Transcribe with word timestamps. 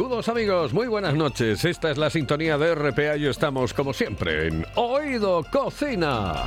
Saludos 0.00 0.30
amigos, 0.30 0.72
muy 0.72 0.86
buenas 0.86 1.14
noches. 1.14 1.62
Esta 1.62 1.90
es 1.90 1.98
la 1.98 2.08
sintonía 2.08 2.56
de 2.56 2.74
RPA 2.74 3.18
y 3.18 3.26
estamos 3.26 3.74
como 3.74 3.92
siempre 3.92 4.46
en 4.48 4.64
Oído 4.76 5.44
Cocina. 5.52 6.42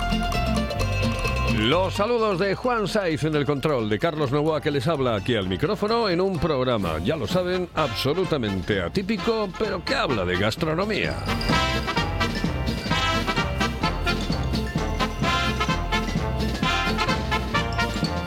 Los 1.59 1.93
saludos 1.93 2.39
de 2.39 2.55
Juan 2.55 2.87
Saiz 2.87 3.23
en 3.25 3.35
el 3.35 3.45
control, 3.45 3.89
de 3.89 3.99
Carlos 3.99 4.31
Novoa 4.31 4.59
que 4.59 4.71
les 4.71 4.87
habla 4.87 5.17
aquí 5.17 5.35
al 5.35 5.47
micrófono 5.47 6.09
en 6.09 6.19
un 6.19 6.39
programa, 6.39 6.97
ya 7.03 7.15
lo 7.15 7.27
saben, 7.27 7.69
absolutamente 7.75 8.81
atípico, 8.81 9.47
pero 9.59 9.85
que 9.85 9.93
habla 9.93 10.25
de 10.25 10.35
gastronomía. 10.35 11.13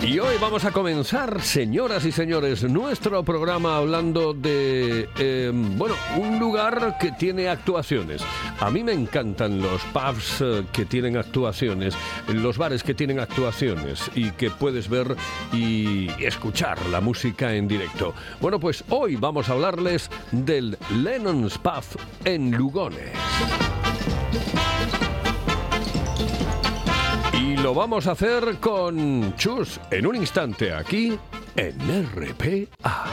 Y 0.07 0.21
hoy 0.21 0.37
vamos 0.41 0.65
a 0.65 0.71
comenzar, 0.71 1.43
señoras 1.43 2.05
y 2.05 2.13
señores, 2.13 2.63
nuestro 2.63 3.25
programa 3.25 3.77
hablando 3.77 4.35
de, 4.35 5.09
eh, 5.19 5.51
bueno, 5.53 5.97
un 6.17 6.39
lugar 6.39 6.97
que 7.01 7.11
tiene 7.11 7.49
actuaciones. 7.49 8.23
A 8.61 8.71
mí 8.71 8.85
me 8.85 8.93
encantan 8.93 9.61
los 9.61 9.83
pubs 9.87 10.41
eh, 10.43 10.65
que 10.73 10.85
tienen 10.85 11.17
actuaciones, 11.17 11.97
los 12.29 12.57
bares 12.57 12.85
que 12.85 12.95
tienen 12.95 13.19
actuaciones 13.19 14.09
y 14.15 14.31
que 14.31 14.49
puedes 14.51 14.89
ver 14.89 15.17
y 15.53 16.09
escuchar 16.25 16.79
la 16.87 17.01
música 17.01 17.53
en 17.53 17.67
directo. 17.67 18.15
Bueno, 18.41 18.61
pues 18.61 18.85
hoy 18.91 19.17
vamos 19.17 19.49
a 19.49 19.55
hablarles 19.55 20.09
del 20.31 20.79
Lennon's 21.03 21.59
Pub 21.59 21.83
en 22.25 22.53
Lugones. 22.53 23.11
Lo 27.67 27.75
vamos 27.75 28.07
a 28.07 28.13
hacer 28.13 28.61
con 28.61 29.35
Chus 29.35 29.81
en 29.91 30.07
un 30.07 30.15
instante 30.15 30.73
aquí 30.73 31.19
en 31.57 31.77
RPA. 32.15 33.05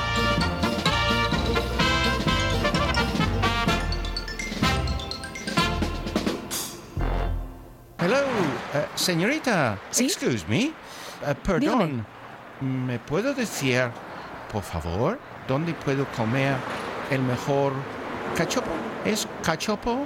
Hello, 7.98 8.18
eh, 8.76 8.86
señorita. 8.94 9.80
¿Sí? 9.90 10.06
Excuse 10.06 10.46
me. 10.48 10.66
Eh, 10.66 10.74
perdón. 11.44 12.06
¿Me 12.62 13.00
puedo 13.00 13.34
decir, 13.34 13.90
por 14.52 14.62
favor, 14.62 15.18
dónde 15.48 15.74
puedo 15.74 16.06
comer 16.12 16.58
el 17.10 17.24
mejor 17.24 17.74
cachopo? 18.38 18.70
¿Es 19.04 19.28
cachopo 19.42 20.06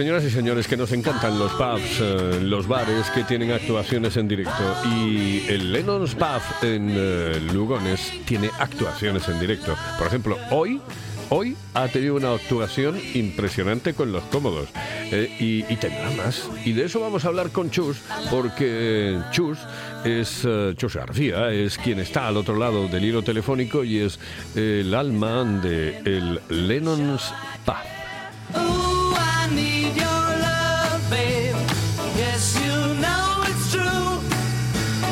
Señoras 0.00 0.24
y 0.24 0.30
señores, 0.30 0.66
que 0.66 0.78
nos 0.78 0.92
encantan 0.92 1.38
los 1.38 1.52
pubs, 1.52 2.00
eh, 2.00 2.40
los 2.40 2.66
bares 2.66 3.10
que 3.10 3.22
tienen 3.24 3.52
actuaciones 3.52 4.16
en 4.16 4.28
directo. 4.28 4.74
Y 4.86 5.44
el 5.46 5.74
Lennon's 5.74 6.14
Pub 6.14 6.40
en 6.62 6.90
eh, 6.90 7.38
Lugones 7.52 8.10
tiene 8.24 8.50
actuaciones 8.58 9.28
en 9.28 9.38
directo. 9.38 9.76
Por 9.98 10.06
ejemplo, 10.06 10.38
hoy, 10.52 10.80
hoy 11.28 11.54
ha 11.74 11.86
tenido 11.88 12.14
una 12.14 12.32
actuación 12.32 12.98
impresionante 13.12 13.92
con 13.92 14.10
los 14.10 14.22
cómodos. 14.24 14.70
Eh, 15.12 15.36
y, 15.38 15.70
y 15.70 15.76
tendrá 15.76 16.10
más. 16.12 16.48
Y 16.64 16.72
de 16.72 16.86
eso 16.86 17.00
vamos 17.00 17.26
a 17.26 17.28
hablar 17.28 17.50
con 17.50 17.70
Chus, 17.70 17.98
porque 18.30 19.18
Chus 19.32 19.58
es 20.06 20.48
Chus 20.78 20.96
García, 20.96 21.50
es 21.52 21.76
quien 21.76 22.00
está 22.00 22.26
al 22.26 22.38
otro 22.38 22.56
lado 22.56 22.88
del 22.88 23.04
hilo 23.04 23.22
telefónico 23.22 23.84
y 23.84 23.98
es 23.98 24.18
el 24.56 24.94
alma 24.94 25.44
de 25.44 25.98
el 26.06 26.40
Lennon's 26.48 27.34
Pub. 27.66 27.89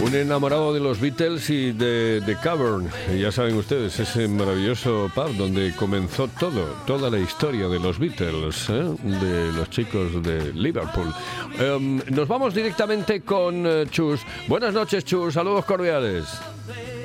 Un 0.08 0.14
enamorado 0.14 0.72
de 0.72 0.80
los 0.80 1.02
Beatles 1.02 1.50
y 1.50 1.72
de, 1.72 2.22
de 2.22 2.36
Cavern, 2.36 2.88
ya 3.14 3.30
saben 3.30 3.56
ustedes, 3.56 4.00
ese 4.00 4.26
maravilloso 4.26 5.10
pub 5.14 5.36
donde 5.36 5.74
comenzó 5.76 6.28
todo, 6.28 6.64
toda 6.86 7.10
la 7.10 7.18
historia 7.18 7.68
de 7.68 7.78
los 7.78 7.98
Beatles, 7.98 8.70
¿eh? 8.70 8.96
de 9.02 9.52
los 9.52 9.68
chicos 9.68 10.22
de 10.22 10.54
Liverpool. 10.54 11.12
Em, 11.58 12.00
nos 12.08 12.26
vamos 12.26 12.54
directamente 12.54 13.20
con 13.20 13.66
eh, 13.66 13.84
Chus. 13.90 14.22
Buenas 14.46 14.72
noches, 14.72 15.04
Chus, 15.04 15.34
saludos 15.34 15.66
cordiales. 15.66 16.40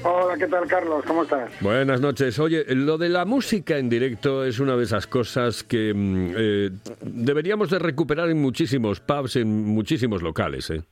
Hola, 0.05 0.37
¿qué 0.37 0.47
tal, 0.47 0.65
Carlos? 0.65 1.03
¿Cómo 1.05 1.23
estás? 1.23 1.51
Buenas 1.59 1.99
noches. 1.99 2.39
Oye, 2.39 2.63
lo 2.73 2.97
de 2.97 3.09
la 3.09 3.25
música 3.25 3.77
en 3.77 3.89
directo 3.89 4.45
es 4.45 4.61
una 4.61 4.77
de 4.77 4.83
esas 4.83 5.07
cosas 5.07 5.65
que 5.65 5.93
mm, 5.93 6.33
eh, 6.37 6.69
deberíamos 7.01 7.69
de 7.69 7.79
recuperar 7.79 8.29
en 8.29 8.41
muchísimos 8.41 9.01
pubs, 9.01 9.35
en 9.35 9.65
muchísimos 9.65 10.21
locales. 10.21 10.69
¿eh? 10.69 10.83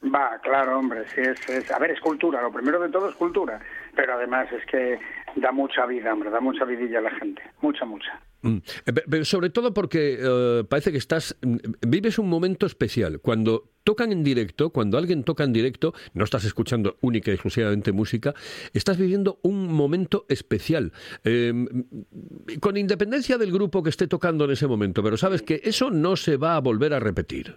Va, 0.00 0.38
claro, 0.42 0.78
hombre, 0.78 1.04
sí 1.12 1.20
es, 1.20 1.70
A 1.72 1.78
ver, 1.80 1.90
es 1.90 2.00
cultura, 2.00 2.40
lo 2.40 2.52
primero 2.52 2.78
de 2.80 2.88
todo 2.88 3.08
es 3.08 3.16
cultura, 3.16 3.60
pero 3.96 4.14
además 4.14 4.46
es 4.52 4.64
que 4.66 4.98
da 5.34 5.50
mucha 5.50 5.86
vida, 5.86 6.12
hombre, 6.12 6.30
da 6.30 6.40
mucha 6.40 6.64
vidilla 6.64 7.00
a 7.00 7.02
la 7.02 7.10
gente, 7.10 7.42
mucha, 7.60 7.84
mucha. 7.84 8.20
Mm. 8.42 8.58
Eh, 8.86 8.92
pe- 8.92 9.02
Pero 9.10 9.24
sobre 9.24 9.50
todo 9.50 9.74
porque 9.74 10.16
eh, 10.20 10.64
parece 10.68 10.92
que 10.92 10.98
estás 10.98 11.36
mm, 11.42 11.56
vives 11.88 12.20
un 12.20 12.28
momento 12.28 12.64
especial 12.66 13.18
cuando 13.20 13.70
tocan 13.82 14.12
en 14.12 14.22
directo, 14.22 14.70
cuando 14.70 14.98
alguien 14.98 15.24
toca 15.24 15.42
en 15.42 15.52
directo, 15.52 15.92
no 16.14 16.22
estás 16.22 16.44
escuchando 16.44 16.96
única 17.00 17.32
y 17.32 17.34
exclusivamente 17.34 17.90
música, 17.90 18.34
estás 18.74 18.98
viviendo 18.98 19.40
un 19.42 19.66
momento 19.72 20.26
especial, 20.28 20.92
eh, 21.24 21.52
mm, 21.52 22.58
con 22.60 22.76
independencia 22.76 23.36
del 23.36 23.50
grupo 23.50 23.82
que 23.82 23.90
esté 23.90 24.06
tocando 24.06 24.44
en 24.44 24.52
ese 24.52 24.68
momento, 24.68 25.02
pero 25.02 25.16
sabes 25.16 25.42
que 25.42 25.60
eso 25.64 25.90
no 25.90 26.14
se 26.14 26.36
va 26.36 26.54
a 26.54 26.60
volver 26.60 26.94
a 26.94 27.00
repetir. 27.00 27.56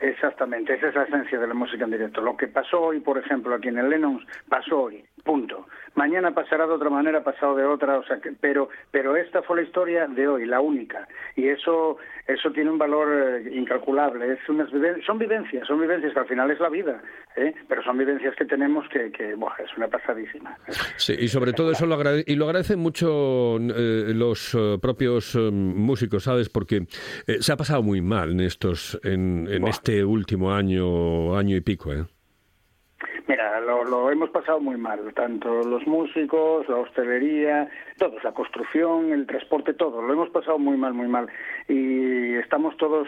Exactamente, 0.00 0.74
esa 0.74 0.88
es 0.88 0.94
la 0.94 1.02
esencia 1.04 1.40
de 1.40 1.46
la 1.48 1.54
música 1.54 1.84
en 1.84 1.90
directo. 1.90 2.20
Lo 2.20 2.36
que 2.36 2.46
pasó 2.46 2.80
hoy, 2.80 3.00
por 3.00 3.18
ejemplo, 3.18 3.54
aquí 3.54 3.68
en 3.68 3.78
el 3.78 3.90
Lennox, 3.90 4.24
pasó 4.48 4.82
hoy, 4.82 5.04
punto. 5.28 5.66
Mañana 5.94 6.32
pasará 6.32 6.66
de 6.66 6.72
otra 6.72 6.88
manera, 6.88 7.22
pasado 7.22 7.54
de 7.56 7.64
otra, 7.64 7.98
o 7.98 8.04
sea, 8.04 8.16
que, 8.20 8.30
pero, 8.40 8.68
pero 8.90 9.14
esta 9.16 9.42
fue 9.42 9.56
la 9.56 9.62
historia 9.68 10.06
de 10.06 10.26
hoy, 10.26 10.46
la 10.46 10.60
única. 10.60 11.06
Y 11.36 11.48
eso, 11.48 11.98
eso 12.26 12.50
tiene 12.52 12.70
un 12.70 12.78
valor 12.78 13.08
eh, 13.44 13.50
incalculable. 13.54 14.32
Es 14.32 14.38
unas 14.48 14.70
viven- 14.70 15.04
son 15.04 15.18
vivencias, 15.18 15.66
son 15.66 15.78
vivencias 15.80 16.12
que 16.14 16.20
al 16.20 16.26
final 16.28 16.50
es 16.50 16.60
la 16.60 16.70
vida, 16.70 17.02
¿eh? 17.36 17.52
pero 17.68 17.82
son 17.82 17.98
vivencias 17.98 18.34
que 18.36 18.44
tenemos 18.46 18.88
que, 18.88 19.10
que 19.12 19.32
es 19.32 19.76
una 19.76 19.88
pasadísima. 19.88 20.56
Sí, 20.96 21.14
y 21.18 21.28
sobre 21.28 21.52
todo 21.52 21.72
eso 21.72 21.84
lo, 21.84 21.96
agrade- 21.96 22.24
y 22.26 22.36
lo 22.36 22.46
agradecen 22.46 22.78
mucho 22.78 23.56
eh, 23.58 24.12
los 24.14 24.54
eh, 24.54 24.78
propios 24.80 25.34
músicos, 25.52 26.22
¿sabes? 26.24 26.48
Porque 26.48 26.86
se 27.40 27.52
ha 27.52 27.56
pasado 27.56 27.82
muy 27.82 28.00
mal 28.00 28.30
en 28.30 28.40
estos, 28.40 28.98
en, 29.04 29.46
en 29.50 29.66
este 29.66 30.04
último 30.04 30.52
año, 30.54 31.36
año 31.36 31.54
y 31.56 31.60
pico, 31.60 31.92
¿eh? 31.92 32.04
Lo, 33.68 33.84
lo 33.84 34.10
hemos 34.10 34.30
pasado 34.30 34.60
muy 34.60 34.78
mal, 34.78 35.12
tanto 35.14 35.62
los 35.62 35.86
músicos, 35.86 36.66
la 36.70 36.76
hostelería, 36.76 37.68
todos, 37.98 38.24
la 38.24 38.32
construcción, 38.32 39.12
el 39.12 39.26
transporte, 39.26 39.74
todo, 39.74 40.00
lo 40.00 40.10
hemos 40.10 40.30
pasado 40.30 40.58
muy 40.58 40.78
mal, 40.78 40.94
muy 40.94 41.06
mal. 41.06 41.28
Y 41.68 42.32
estamos 42.36 42.74
todos 42.78 43.06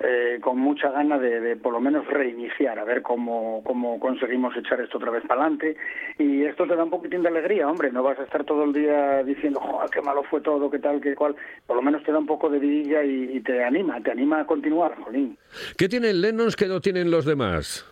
eh, 0.00 0.38
con 0.40 0.58
mucha 0.58 0.90
gana 0.90 1.16
de, 1.16 1.40
de 1.40 1.56
por 1.56 1.72
lo 1.72 1.80
menos 1.80 2.06
reiniciar, 2.08 2.78
a 2.80 2.84
ver 2.84 3.02
cómo, 3.02 3.62
cómo 3.64 4.00
conseguimos 4.00 4.56
echar 4.56 4.80
esto 4.80 4.96
otra 4.96 5.12
vez 5.12 5.22
para 5.28 5.42
adelante. 5.42 5.76
Y 6.18 6.42
esto 6.42 6.66
te 6.66 6.74
da 6.74 6.82
un 6.82 6.90
poquitín 6.90 7.22
de 7.22 7.28
alegría, 7.28 7.68
hombre, 7.68 7.92
no 7.92 8.02
vas 8.02 8.18
a 8.18 8.24
estar 8.24 8.42
todo 8.44 8.64
el 8.64 8.72
día 8.72 9.22
diciendo, 9.22 9.60
joder, 9.60 9.90
qué 9.90 10.02
malo 10.02 10.24
fue 10.24 10.40
todo, 10.40 10.70
qué 10.70 10.78
tal, 10.78 11.00
qué 11.00 11.14
cual. 11.14 11.36
Por 11.66 11.76
lo 11.76 11.82
menos 11.82 12.02
te 12.02 12.12
da 12.12 12.18
un 12.18 12.26
poco 12.26 12.48
de 12.48 12.58
vidilla 12.58 13.04
y, 13.04 13.38
te 13.42 13.62
anima, 13.62 14.02
te 14.02 14.10
anima 14.10 14.40
a 14.40 14.46
continuar, 14.46 14.96
jolín. 15.04 15.38
¿Qué 15.76 15.88
tiene 15.88 16.10
el 16.10 16.20
Lennox 16.20 16.56
que 16.56 16.66
no 16.66 16.80
tienen 16.80 17.10
los 17.10 17.26
demás? 17.26 17.86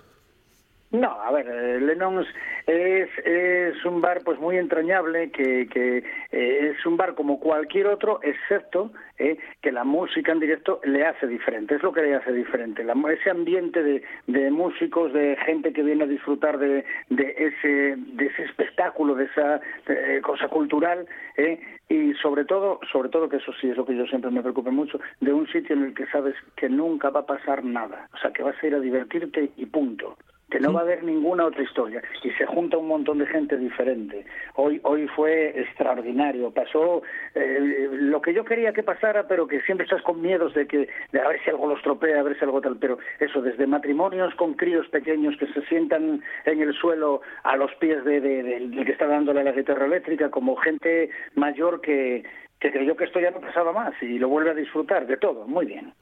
No, 0.91 1.11
a 1.21 1.31
ver, 1.33 1.47
eh, 1.47 1.81
Lennox 1.83 2.27
es, 2.67 3.11
es 3.23 3.85
un 3.85 4.01
bar 4.01 4.23
pues 4.25 4.39
muy 4.41 4.57
entrañable, 4.57 5.31
que, 5.31 5.69
que 5.69 5.99
eh, 6.33 6.73
es 6.75 6.87
un 6.87 6.97
bar 6.97 7.15
como 7.15 7.39
cualquier 7.41 7.89
otro, 7.89 8.21
excepto 8.23 8.91
eh, 9.19 9.37
que 9.61 9.71
la 9.71 9.85
música 9.85 10.33
en 10.33 10.41
directo 10.41 10.81
le 10.85 11.05
hace 11.05 11.27
diferente, 11.27 11.75
es 11.75 11.83
lo 11.83 11.93
que 11.93 12.01
le 12.01 12.15
hace 12.15 12.33
diferente. 12.33 12.85
La- 12.85 12.95
ese 13.13 13.29
ambiente 13.29 13.83
de, 13.83 14.03
de 14.29 14.51
músicos, 14.51 15.13
de 15.13 15.37
gente 15.45 15.75
que 15.75 15.83
viene 15.83 16.05
a 16.05 16.07
disfrutar 16.07 16.59
de, 16.59 16.87
de, 17.11 17.35
ese, 17.37 17.97
de 17.99 18.27
ese 18.27 18.45
espectáculo, 18.45 19.15
de 19.15 19.25
esa 19.27 19.61
eh, 19.89 20.21
cosa 20.23 20.49
cultural, 20.49 21.07
eh, 21.37 21.61
y 21.91 22.15
sobre 22.15 22.47
todo, 22.47 22.81
sobre 22.91 23.11
todo 23.11 23.29
que 23.29 23.37
eso 23.37 23.53
sí 23.61 23.69
es 23.69 23.77
lo 23.77 23.85
que 23.85 23.95
yo 23.95 24.07
siempre 24.07 24.31
me 24.31 24.41
preocupe 24.41 24.71
mucho, 24.71 24.99
de 25.21 25.35
un 25.35 25.47
sitio 25.49 25.77
en 25.77 25.85
el 25.85 25.95
que 25.95 26.07
sabes 26.07 26.35
que 26.57 26.71
nunca 26.71 27.11
va 27.11 27.21
a 27.21 27.27
pasar 27.27 27.63
nada, 27.63 28.09
o 28.15 28.17
sea, 28.17 28.33
que 28.33 28.43
vas 28.43 28.57
a 28.63 28.67
ir 28.67 28.75
a 28.75 28.81
divertirte 28.81 29.51
y 29.59 29.67
punto 29.67 30.17
que 30.51 30.61
no 30.61 30.73
va 30.73 30.81
a 30.81 30.83
haber 30.85 31.05
ninguna 31.05 31.45
otra 31.47 31.63
historia. 31.63 32.03
Y 32.23 32.31
se 32.33 32.47
junta 32.47 32.77
un 32.79 32.89
montón 32.89 33.19
de 33.19 33.27
gente 33.27 33.57
diferente. 33.57 34.25
Hoy 34.55 34.81
hoy 34.83 35.07
fue 35.09 35.61
extraordinario, 35.61 36.51
pasó 36.51 37.03
eh, 37.35 37.89
lo 37.93 38.21
que 38.23 38.33
yo 38.33 38.45
quería 38.45 38.73
que 38.73 38.83
pasara, 38.83 39.27
pero 39.29 39.47
que 39.47 39.61
siempre 39.63 39.85
estás 39.85 40.03
con 40.03 40.21
miedos 40.23 40.55
de 40.55 40.67
que 40.67 40.89
de 41.13 41.21
a 41.21 41.29
ver 41.29 41.41
si 41.45 41.51
algo 41.51 41.67
los 41.69 41.83
tropea, 41.83 42.21
a 42.21 42.23
ver 42.23 42.39
si 42.39 42.45
algo 42.45 42.61
tal, 42.61 42.77
pero 42.79 42.99
eso 43.21 43.43
desde 43.43 43.67
matrimonios 43.67 44.35
con 44.37 44.55
críos 44.55 44.89
pequeños 44.89 45.37
que 45.39 45.47
se 45.49 45.63
sientan 45.67 46.23
en 46.45 46.61
el 46.63 46.73
suelo 46.75 47.21
a 47.43 47.57
los 47.57 47.75
pies 47.77 48.05
de, 48.05 48.21
de- 48.21 48.43
del 48.43 48.71
del 48.71 48.85
que 48.87 48.93
está 48.93 49.07
dándole 49.07 49.45
la 49.45 49.53
guitarra 49.53 49.87
eléctrica, 49.87 50.31
como 50.31 50.57
gente 50.57 51.11
mayor 51.35 51.81
que 51.81 52.25
que 52.61 52.73
creyó 52.73 52.97
que 52.97 53.05
esto 53.05 53.21
ya 53.21 53.31
no 53.31 53.41
pasaba 53.41 53.73
más 53.73 53.93
y 54.03 54.19
lo 54.19 54.29
vuelve 54.29 54.51
a 54.51 54.55
disfrutar 54.55 55.07
de 55.07 55.17
todo, 55.17 55.47
muy 55.47 55.67
bien. 55.67 55.93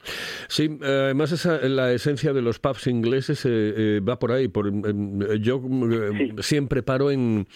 Sí, 0.48 0.64
eh, 0.82 0.86
además 1.04 1.30
esa, 1.32 1.58
la 1.68 1.92
esencia 1.92 2.32
de 2.32 2.40
los 2.40 2.58
pubs 2.58 2.86
ingleses 2.86 3.44
eh, 3.44 3.48
eh, 3.76 4.00
va 4.00 4.18
por 4.18 4.32
ahí. 4.32 4.48
Por, 4.48 4.68
em, 4.68 5.20
yo 5.40 5.60
eh, 5.92 6.10
Sí. 6.16 6.32
siempre 6.42 6.82
paro 6.82 7.10
en, 7.10 7.46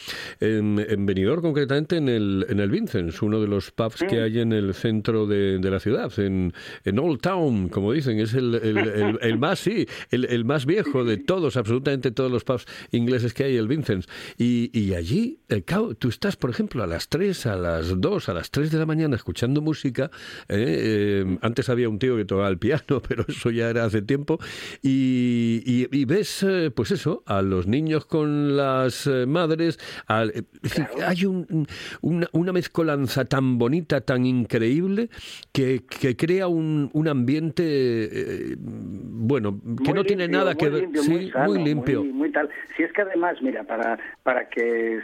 en, 0.41 0.85
en 0.87 1.07
Benidorm, 1.07 1.41
concretamente 1.43 1.97
en 1.97 2.09
el, 2.09 2.45
en 2.49 2.61
el 2.61 2.71
Vincent's, 2.71 3.23
uno 3.23 3.41
de 3.41 3.49
los 3.49 3.71
pubs 3.71 4.03
que 4.07 4.21
hay 4.21 4.41
en 4.41 4.53
el 4.53 4.75
centro 4.75 5.27
de, 5.27 5.59
de 5.59 5.71
la 5.71 5.81
ciudad, 5.81 6.13
en, 6.19 6.53
en 6.85 6.99
Old 6.99 7.21
Town, 7.21 7.69
como 7.69 7.93
dicen, 7.93 8.19
es 8.21 8.35
el, 8.35 8.55
el, 8.57 8.77
el- 8.79 9.19
el 9.23 9.39
más, 9.39 9.61
sí, 9.61 9.87
el, 10.11 10.45
más 10.45 10.67
viejo 10.67 11.05
de 11.05 11.17
todos, 11.17 11.57
absolutamente 11.57 12.11
todos 12.11 12.31
los 12.31 12.45
pubs 12.45 12.67
ingleses 12.91 13.33
que 13.33 13.45
hay, 13.45 13.57
el 13.57 13.69
Vincent's. 13.69 14.09
Y, 14.37 14.71
y 14.79 14.95
allí, 14.95 15.39
eh, 15.49 15.63
tú 15.99 16.09
estás, 16.09 16.37
por 16.37 16.51
ejemplo, 16.51 16.83
a 16.83 16.87
las 16.87 17.09
3, 17.09 17.47
a 17.47 17.57
las 17.57 17.99
2, 18.01 18.29
a 18.29 18.35
las 18.35 18.51
3 18.51 18.71
de 18.71 18.79
la 18.79 18.87
mañana 18.91 19.17
escuchando 19.17 19.61
música. 19.63 20.11
eh, 20.49 21.25
eh, 21.25 21.39
antes 21.43 21.69
había 21.69 21.89
un 21.89 21.99
tío 21.99 22.17
que 22.17 22.25
tocaba 22.25 22.49
el 22.49 22.59
piano, 22.59 23.01
pero 23.09 23.25
eso 23.29 23.51
ya 23.51 23.71
era 23.71 23.85
hace 23.85 24.03
tiempo. 24.03 24.39
Y, 24.83 25.63
y- 25.65 25.89
y 25.93 26.05
ves, 26.05 26.43
eh, 26.43 26.71
pues 26.75 26.91
eso, 26.91 27.23
a 27.27 27.43
los 27.43 27.67
niños 27.67 28.07
con 28.07 28.57
las 28.57 29.07
eh, 29.07 29.27
madres. 29.27 29.79
al- 30.07 30.31
eh, 30.31 30.43
es 30.55 30.63
decir, 30.63 30.87
Hay 31.07 31.25
un- 31.27 31.67
una, 32.03 32.27
una 32.33 32.53
mezcolanza 32.53 33.25
tan 33.25 33.59
bonita, 33.59 34.01
tan 34.01 34.27
increíble, 34.27 35.09
que, 35.53 35.83
que 35.89 36.17
crea 36.17 36.49
un, 36.49 36.91
un 36.93 37.09
ambiente, 37.09 37.63
eh, 37.65 38.57
bueno, 38.59 39.61
que 39.85 39.85
Muy 39.91 39.95
no 39.95 40.05
tiene 40.05 40.27
nada 40.29 40.55
que 40.55 40.69
ver. 40.69 40.83
limpio, 40.83 41.03
sí, 41.03 41.11
muy, 41.11 41.31
sano, 41.31 41.45
muy 41.55 41.63
limpio. 41.65 42.01
Muy, 42.01 42.13
muy 42.13 42.33
tal. 42.33 42.49
Si 42.77 42.83
es 42.83 42.93
que 42.93 43.03
además, 43.03 43.37
mira, 43.43 43.63
para, 43.65 43.99
para 44.23 44.49
que 44.49 45.01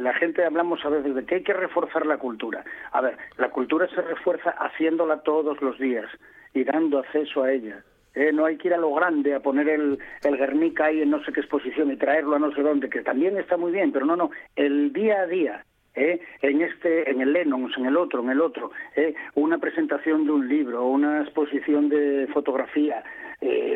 la 0.00 0.14
gente 0.14 0.44
hablamos 0.44 0.84
a 0.84 0.88
veces 0.88 1.14
de 1.14 1.24
que 1.24 1.36
hay 1.36 1.42
que 1.42 1.52
reforzar 1.52 2.06
la 2.06 2.16
cultura. 2.18 2.64
A 2.92 3.00
ver, 3.02 3.17
la 3.36 3.50
cultura 3.50 3.88
se 3.88 4.00
refuerza 4.02 4.50
haciéndola 4.50 5.22
todos 5.22 5.60
los 5.60 5.78
días 5.78 6.06
y 6.54 6.64
dando 6.64 6.98
acceso 6.98 7.42
a 7.42 7.52
ella. 7.52 7.82
Eh, 8.14 8.32
no 8.32 8.46
hay 8.46 8.56
que 8.56 8.68
ir 8.68 8.74
a 8.74 8.78
lo 8.78 8.92
grande 8.94 9.34
a 9.34 9.40
poner 9.40 9.68
el, 9.68 9.98
el 10.24 10.36
Guernica 10.36 10.86
ahí 10.86 11.02
en 11.02 11.10
no 11.10 11.22
sé 11.24 11.32
qué 11.32 11.40
exposición 11.40 11.92
y 11.92 11.96
traerlo 11.96 12.36
a 12.36 12.38
no 12.38 12.52
sé 12.52 12.62
dónde, 12.62 12.88
que 12.90 13.02
también 13.02 13.36
está 13.36 13.56
muy 13.56 13.70
bien, 13.70 13.92
pero 13.92 14.06
no, 14.06 14.16
no, 14.16 14.30
el 14.56 14.92
día 14.92 15.20
a 15.20 15.26
día. 15.26 15.64
¿eh? 15.98 16.20
en 16.42 16.62
este, 16.62 17.10
en 17.10 17.20
el 17.20 17.32
Lennox, 17.32 17.76
en 17.76 17.86
el 17.86 17.96
otro, 17.96 18.22
en 18.22 18.30
el 18.30 18.40
otro, 18.40 18.70
¿eh? 18.96 19.14
una 19.34 19.58
presentación 19.58 20.24
de 20.24 20.32
un 20.32 20.48
libro, 20.48 20.86
una 20.86 21.22
exposición 21.22 21.88
de 21.88 22.28
fotografía, 22.32 23.02
eh, 23.40 23.67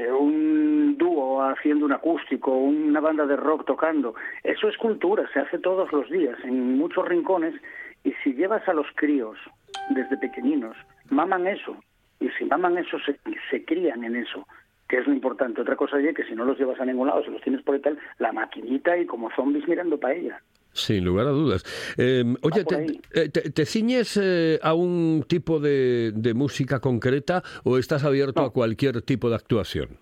haciendo 1.52 1.84
un 1.86 1.92
acústico, 1.92 2.52
una 2.56 3.00
banda 3.00 3.26
de 3.26 3.36
rock 3.36 3.66
tocando, 3.66 4.14
eso 4.42 4.68
es 4.68 4.76
cultura, 4.76 5.28
se 5.32 5.40
hace 5.40 5.58
todos 5.58 5.92
los 5.92 6.08
días, 6.10 6.38
en 6.44 6.76
muchos 6.78 7.06
rincones, 7.08 7.54
y 8.04 8.12
si 8.24 8.34
llevas 8.34 8.66
a 8.68 8.72
los 8.72 8.86
críos 8.96 9.38
desde 9.90 10.16
pequeñinos, 10.18 10.76
maman 11.10 11.46
eso, 11.46 11.76
y 12.20 12.28
si 12.38 12.44
maman 12.44 12.78
eso, 12.78 12.98
se, 13.06 13.18
se 13.50 13.64
crían 13.64 14.04
en 14.04 14.16
eso 14.16 14.46
que 14.88 14.98
es 14.98 15.06
lo 15.06 15.14
importante. 15.14 15.62
Otra 15.62 15.74
cosa 15.74 15.98
es 15.98 16.14
que 16.14 16.24
si 16.24 16.34
no 16.34 16.44
los 16.44 16.58
llevas 16.58 16.78
a 16.78 16.84
ningún 16.84 17.06
lado, 17.08 17.24
si 17.24 17.30
los 17.30 17.40
tienes 17.40 17.62
por 17.62 17.74
ahí 17.74 17.80
tal, 17.80 17.98
la 18.18 18.30
maquinita 18.30 18.94
y 18.98 19.06
como 19.06 19.30
zombies 19.34 19.66
mirando 19.66 19.98
para 19.98 20.12
ella. 20.14 20.42
Sin 20.74 21.02
lugar 21.04 21.26
a 21.28 21.30
dudas. 21.30 21.64
Eh, 21.96 22.22
oye, 22.42 22.64
te, 22.64 22.98
eh, 23.14 23.28
te- 23.30 23.50
te 23.50 23.64
ciñes 23.64 24.18
eh, 24.22 24.58
a 24.62 24.74
un 24.74 25.24
tipo 25.26 25.60
de, 25.60 26.12
de 26.14 26.34
música 26.34 26.80
concreta 26.80 27.42
o 27.64 27.78
estás 27.78 28.04
abierto 28.04 28.42
No. 28.42 28.48
a 28.48 28.52
cualquier 28.52 29.00
tipo 29.00 29.30
de 29.30 29.36
actuación? 29.36 29.98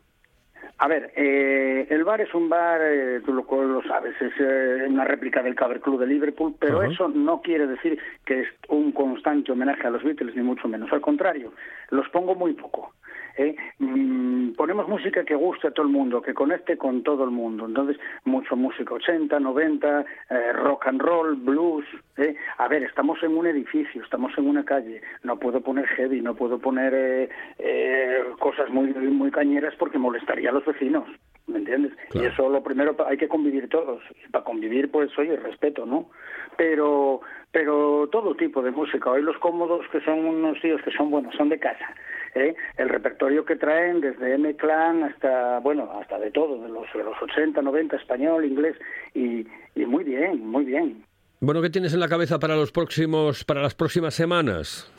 A 0.83 0.89
ver, 0.89 1.13
eh, 1.15 1.87
el 1.91 2.05
bar 2.05 2.23
es 2.23 2.33
un 2.33 2.49
bar, 2.49 2.81
eh, 2.83 3.21
tú 3.27 3.35
lo, 3.35 3.45
lo 3.65 3.83
sabes, 3.83 4.15
es 4.19 4.33
eh, 4.41 4.87
una 4.89 5.05
réplica 5.05 5.43
del 5.43 5.55
Cover 5.55 5.79
Club 5.79 6.01
de 6.01 6.07
Liverpool, 6.07 6.55
pero 6.59 6.83
eso 6.83 7.07
no 7.07 7.43
quiere 7.43 7.67
decir 7.67 7.99
que 8.25 8.41
es 8.41 8.49
un 8.71 8.91
constante 8.93 9.53
homenaje 9.53 9.87
a 9.87 9.91
los 9.91 10.03
Beatles, 10.03 10.35
ni 10.35 10.43
mucho 10.43 10.69
menos. 10.69 10.91
Al 10.91 11.03
contrario, 11.03 11.53
los 11.91 12.09
pongo 12.09 12.35
muy 12.35 12.55
poco. 12.55 12.95
¿Eh? 13.41 13.57
Mm, 13.79 14.53
ponemos 14.53 14.89
música 14.89 15.25
que 15.25 15.35
guste 15.35 15.69
a 15.69 15.71
todo 15.71 15.87
el 15.87 15.93
mundo, 15.93 16.21
que 16.23 16.35
conecte 16.35 16.77
con 16.77 17.03
todo 17.03 17.25
el 17.25 17.31
mundo. 17.31 17.67
Entonces, 17.67 17.99
mucho 18.25 18.57
música 18.57 18.95
80, 18.95 19.41
90, 19.41 20.05
eh, 20.31 20.53
rock 20.53 20.87
and 20.87 21.01
roll, 21.01 21.37
blues. 21.37 21.85
¿eh? 22.17 22.35
A 22.59 22.69
ver, 22.69 22.83
estamos 22.83 23.23
en 23.23 23.37
un 23.37 23.47
edificio, 23.47 24.03
estamos 24.03 24.33
en 24.37 24.47
una 24.47 24.65
calle. 24.65 25.01
No 25.23 25.39
puedo 25.39 25.61
poner 25.61 25.87
heavy, 25.87 26.21
no 26.21 26.35
puedo 26.35 26.59
poner 26.59 27.31
eh, 27.59 28.25
cosas 28.39 28.69
muy, 28.71 28.93
muy 28.93 29.31
cañeras 29.31 29.75
porque 29.79 29.99
molestaría 29.99 30.51
a 30.51 30.53
los 30.53 30.65
vecinos. 30.65 31.05
¿Me 31.47 31.59
entiendes? 31.59 31.93
Claro. 32.11 32.27
Y 32.27 32.31
eso 32.31 32.49
lo 32.49 32.63
primero 32.63 32.95
hay 33.07 33.17
que 33.17 33.29
convivir 33.29 33.69
todos. 33.69 34.03
Y 34.25 34.31
para 34.31 34.45
convivir, 34.45 34.91
pues, 34.91 35.11
oye, 35.19 35.37
respeto, 35.37 35.85
¿no? 35.85 36.11
Pero, 36.57 37.23
pero 37.51 38.09
todo 38.13 38.37
tipo 38.37 38.63
de 38.63 38.71
música. 38.71 39.11
Hoy 39.11 39.23
los 39.23 39.37
cómodos, 39.39 39.87
que 39.91 40.01
son 40.03 40.25
unos 40.25 40.61
tíos 40.61 40.81
que 40.83 40.93
son 40.93 41.11
buenos, 41.11 41.35
son 41.35 41.49
de 41.49 41.59
casa. 41.59 41.95
¿Eh? 42.35 42.55
El 42.77 42.89
repertorio 42.89 43.45
que 43.45 43.57
traen, 43.57 44.01
desde 44.01 44.35
M-Clan 44.35 45.05
hasta, 45.05 45.59
bueno, 45.61 45.91
hasta 46.01 46.19
de 46.19 46.31
todo, 46.31 46.61
de 46.63 46.69
los, 46.69 46.87
de 46.95 47.05
los 47.05 47.21
80, 47.23 47.61
90, 47.63 47.97
español, 47.97 48.45
inglés, 48.45 48.77
y, 49.15 49.47
y 49.75 49.87
muy 49.87 50.05
bien, 50.05 50.47
muy 50.47 50.65
bien. 50.65 51.05
Bueno, 51.41 51.63
¿qué 51.63 51.71
tienes 51.71 51.95
en 51.95 52.01
la 52.01 52.09
cabeza 52.09 52.39
para 52.39 52.55
los 52.57 52.71
próximos, 52.73 53.45
para 53.45 53.63
las 53.63 53.75
próximas 53.75 54.15
semanas? 54.15 54.93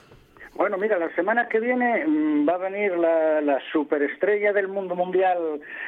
Bueno, 0.53 0.77
mira, 0.77 0.99
la 0.99 1.09
semana 1.15 1.47
que 1.47 1.59
viene 1.61 2.05
mm, 2.05 2.47
va 2.47 2.55
a 2.55 2.57
venir 2.57 2.91
la, 2.97 3.39
la 3.41 3.59
superestrella 3.71 4.51
del 4.51 4.67
mundo 4.67 4.95
mundial, 4.95 5.37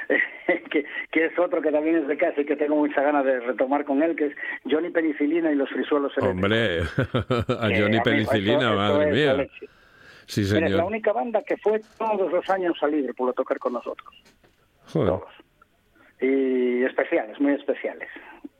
que, 0.71 0.85
que 1.11 1.25
es 1.25 1.37
otro 1.37 1.61
que 1.61 1.69
también 1.71 1.97
es 1.97 2.07
de 2.07 2.17
casa 2.17 2.39
y 2.41 2.45
que 2.45 2.55
tengo 2.55 2.77
mucha 2.77 3.01
ganas 3.01 3.25
de 3.25 3.39
retomar 3.41 3.83
con 3.83 4.01
él, 4.01 4.15
que 4.15 4.27
es 4.27 4.33
Johnny 4.69 4.89
Penicilina 4.89 5.51
y 5.51 5.55
los 5.55 5.69
frisuelos 5.69 6.13
eléctricos. 6.17 6.43
Hombre, 6.43 6.79
a 7.59 7.67
Que, 7.67 7.81
Johnny 7.81 7.99
Penicilina, 8.01 8.53
esto- 8.55 8.69
esto 8.69 8.75
madre 8.75 9.09
es 9.09 9.13
mía. 9.13 9.47
Sí, 10.27 10.41
Mira, 10.53 10.69
la 10.69 10.85
única 10.85 11.11
banda 11.13 11.41
que 11.43 11.57
fue 11.57 11.81
todos 11.97 12.31
los 12.31 12.49
años 12.49 12.77
a 12.81 12.87
Liverpool 12.87 13.29
a 13.29 13.33
tocar 13.33 13.59
con 13.59 13.73
nosotros, 13.73 14.13
Joder. 14.91 15.09
todos. 15.09 15.33
Y 16.21 16.83
especiales, 16.83 17.39
muy 17.39 17.53
especiales. 17.53 18.09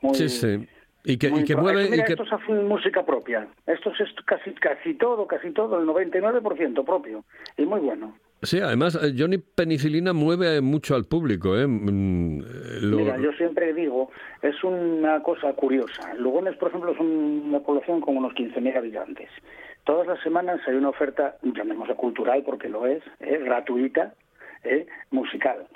Muy, 0.01 0.15
Sí, 0.15 0.29
sí. 0.29 0.67
Y 1.05 1.17
que, 1.17 1.29
muy 1.29 1.41
y 1.41 1.43
que 1.45 1.55
mueve... 1.57 1.89
Mira, 1.89 2.03
y 2.03 2.05
que... 2.05 2.13
esto 2.13 2.23
es 2.23 2.49
música 2.63 3.05
propia. 3.05 3.47
Esto 3.67 3.91
es 3.91 4.01
esto 4.01 4.21
casi, 4.25 4.51
casi 4.53 4.93
todo, 4.93 5.27
casi 5.27 5.51
todo, 5.51 5.77
el 5.79 5.85
99% 5.87 6.85
propio. 6.85 7.25
Y 7.57 7.65
muy 7.65 7.81
bueno. 7.81 8.17
Sí, 8.41 8.59
además, 8.59 8.95
eh, 9.01 9.13
Johnny 9.17 9.37
Penicilina 9.37 10.11
mueve 10.13 10.59
mucho 10.61 10.95
al 10.95 11.05
público, 11.05 11.57
¿eh? 11.57 11.67
Mm, 11.67 12.39
eh, 12.41 12.43
lo- 12.81 12.97
Mira, 12.97 13.17
yo 13.17 13.31
siempre 13.33 13.73
digo, 13.73 14.11
es 14.41 14.61
una 14.63 15.21
cosa 15.23 15.53
curiosa. 15.53 16.13
Lugones, 16.15 16.55
por 16.57 16.69
ejemplo, 16.69 16.91
es 16.91 16.99
una 16.99 17.59
población 17.59 17.99
con 18.01 18.17
unos 18.17 18.33
15.000 18.33 18.77
habitantes. 18.77 19.29
Todas 19.83 20.07
las 20.07 20.19
semanas 20.21 20.61
hay 20.67 20.75
una 20.75 20.89
oferta, 20.89 21.35
llamémosla 21.41 21.95
cultural 21.95 22.43
porque 22.43 22.69
lo 22.69 22.87
es, 22.87 23.03
¿eh? 23.19 23.39
gratuita, 23.43 24.13
¿eh? 24.63 24.87
musical. 25.11 25.67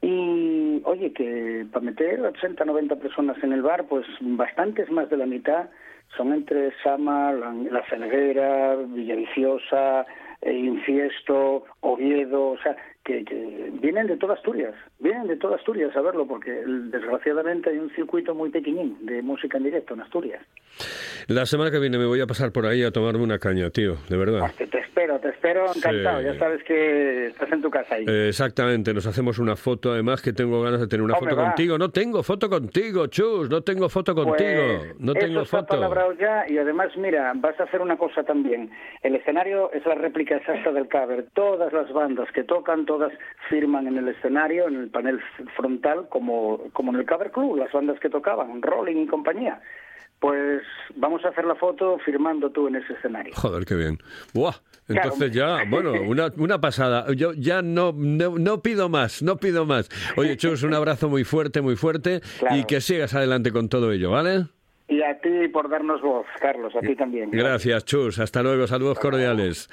Y, 0.00 0.82
oye, 0.84 1.12
que 1.12 1.64
para 1.72 1.84
meter 1.84 2.20
80, 2.20 2.64
90 2.64 2.96
personas 2.96 3.36
en 3.44 3.52
el 3.52 3.62
bar, 3.62 3.84
pues 3.84 4.04
bastantes 4.20 4.90
más 4.90 5.08
de 5.10 5.16
la 5.16 5.26
mitad 5.26 5.70
son 6.16 6.32
entre 6.32 6.72
Sama, 6.82 7.32
La, 7.32 7.82
Felguera, 7.84 8.74
Villaviciosa, 8.76 10.06
eh, 10.40 10.52
Infiesto, 10.52 11.64
Oviedo, 11.80 12.50
o 12.50 12.58
sea, 12.58 12.76
que, 13.04 13.24
que 13.24 13.70
vienen 13.80 14.06
de 14.06 14.16
toda 14.16 14.34
Asturias, 14.34 14.74
vienen 15.00 15.26
de 15.26 15.36
toda 15.36 15.56
Asturias 15.56 15.94
a 15.96 16.00
verlo, 16.00 16.26
porque 16.26 16.50
desgraciadamente 16.66 17.70
hay 17.70 17.78
un 17.78 17.90
circuito 17.94 18.34
muy 18.34 18.50
pequeñín 18.50 18.96
de 19.04 19.22
música 19.22 19.58
en 19.58 19.64
directo 19.64 19.94
en 19.94 20.00
Asturias. 20.02 20.42
La 21.28 21.46
semana 21.46 21.70
que 21.70 21.78
viene 21.78 21.98
me 21.98 22.06
voy 22.06 22.20
a 22.20 22.26
pasar 22.26 22.52
por 22.52 22.66
ahí 22.66 22.82
a 22.82 22.90
tomarme 22.90 23.22
una 23.22 23.38
caña, 23.38 23.70
tío, 23.70 23.96
de 24.08 24.16
verdad. 24.16 24.40
Pues 24.40 24.56
te, 24.56 24.66
te 24.66 24.78
espero, 24.78 25.18
te 25.20 25.28
espero 25.28 25.66
encantado, 25.74 26.20
Sí. 26.20 26.24
ya 26.26 26.38
sabes 26.38 26.62
que 26.64 27.26
estás 27.28 27.52
en 27.52 27.62
tu 27.62 27.70
casa 27.70 27.94
ahí. 27.96 28.04
Eh, 28.08 28.28
exactamente, 28.28 28.92
nos 28.94 29.06
hacemos 29.06 29.38
una 29.38 29.56
foto, 29.56 29.92
además 29.92 30.22
que 30.22 30.32
tengo 30.32 30.62
ganas 30.62 30.80
de 30.80 30.86
tener 30.86 31.02
una 31.02 31.14
Hombre, 31.14 31.30
foto 31.30 31.42
va. 31.42 31.48
contigo. 31.48 31.78
No 31.78 31.90
tengo 31.90 32.22
foto 32.22 32.48
contigo, 32.48 33.06
Chus, 33.08 33.50
no 33.50 33.62
tengo 33.62 33.88
foto 33.88 34.14
Pues, 34.14 34.26
contigo, 34.26 34.94
no 34.98 35.12
tengo 35.14 35.40
eso 35.40 35.42
está 35.42 35.58
foto. 35.58 35.66
palabrado 35.68 36.12
ya 36.14 36.44
y 36.48 36.58
además, 36.58 36.96
mira, 36.96 37.32
vas 37.36 37.58
a 37.60 37.64
hacer 37.64 37.80
una 37.80 37.96
cosa 37.96 38.22
también. 38.24 38.70
El 39.02 39.14
escenario 39.16 39.70
es 39.72 39.84
la 39.86 39.94
réplica 39.94 40.36
exacta 40.36 40.72
del 40.72 40.88
cover. 40.88 41.26
Todas 41.34 41.72
las 41.72 41.92
bandas 41.92 42.30
que 42.32 42.44
tocan, 42.44 42.84
todas 42.92 43.12
firman 43.48 43.86
en 43.86 43.96
el 43.96 44.08
escenario, 44.08 44.68
en 44.68 44.76
el 44.76 44.88
panel 44.90 45.18
frontal, 45.56 46.08
como, 46.10 46.58
como 46.74 46.92
en 46.92 47.00
el 47.00 47.06
cover 47.06 47.30
club, 47.30 47.56
las 47.56 47.72
bandas 47.72 47.98
que 48.00 48.10
tocaban, 48.10 48.60
Rolling 48.60 48.96
y 49.04 49.06
compañía. 49.06 49.60
Pues 50.20 50.62
vamos 50.94 51.24
a 51.24 51.28
hacer 51.30 51.44
la 51.46 51.54
foto 51.56 51.98
firmando 52.04 52.50
tú 52.50 52.68
en 52.68 52.76
ese 52.76 52.92
escenario. 52.92 53.32
Joder, 53.34 53.64
qué 53.64 53.74
bien. 53.74 53.98
Buah, 54.34 54.54
entonces 54.88 55.32
ya, 55.32 55.64
bueno, 55.68 55.92
una, 56.06 56.30
una 56.36 56.60
pasada. 56.60 57.06
Yo 57.14 57.32
ya 57.32 57.62
no, 57.62 57.92
no, 57.96 58.38
no 58.38 58.62
pido 58.62 58.88
más, 58.88 59.22
no 59.22 59.36
pido 59.38 59.64
más. 59.64 59.88
Oye, 60.16 60.36
Chus, 60.36 60.62
un 60.62 60.74
abrazo 60.74 61.08
muy 61.08 61.24
fuerte, 61.24 61.60
muy 61.62 61.76
fuerte 61.76 62.20
Claro. 62.38 62.56
y 62.56 62.64
que 62.64 62.80
sigas 62.82 63.14
adelante 63.14 63.50
con 63.52 63.68
todo 63.68 63.90
ello, 63.90 64.10
¿vale? 64.10 64.44
Y 64.88 65.02
a 65.02 65.18
ti 65.20 65.48
por 65.48 65.70
darnos 65.70 66.02
voz, 66.02 66.26
Carlos, 66.40 66.74
a 66.76 66.80
ti 66.80 66.94
también. 66.96 67.30
Gracias, 67.30 67.84
Chus. 67.84 68.18
Hasta 68.18 68.42
luego. 68.42 68.66
Saludos 68.66 68.98
cordiales. 68.98 69.68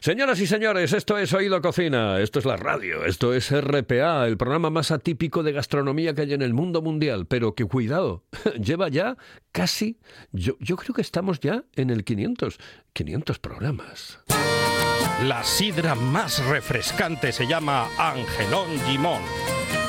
Señoras 0.00 0.40
y 0.40 0.46
señores, 0.46 0.92
esto 0.92 1.18
es 1.18 1.32
Oído 1.32 1.60
Cocina. 1.60 2.20
Esto 2.20 2.38
es 2.38 2.44
la 2.44 2.56
radio. 2.56 3.04
Esto 3.04 3.34
es 3.34 3.52
RPA, 3.52 4.26
el 4.26 4.36
programa 4.36 4.70
más 4.70 4.90
atípico 4.90 5.42
de 5.42 5.52
gastronomía 5.52 6.14
que 6.14 6.22
hay 6.22 6.32
en 6.32 6.42
el 6.42 6.54
mundo 6.54 6.82
mundial. 6.82 7.26
Pero 7.26 7.54
que 7.54 7.66
cuidado, 7.66 8.24
lleva 8.60 8.88
ya 8.88 9.16
casi. 9.52 9.98
Yo, 10.32 10.54
yo 10.60 10.76
creo 10.76 10.94
que 10.94 11.02
estamos 11.02 11.40
ya 11.40 11.64
en 11.76 11.90
el 11.90 12.04
500. 12.04 12.58
500 12.92 13.38
programas. 13.38 14.20
La 15.22 15.44
sidra 15.44 15.94
más 15.94 16.44
refrescante 16.48 17.32
se 17.32 17.46
llama 17.46 17.88
Angelón 17.98 18.68
Gimón. 18.86 19.22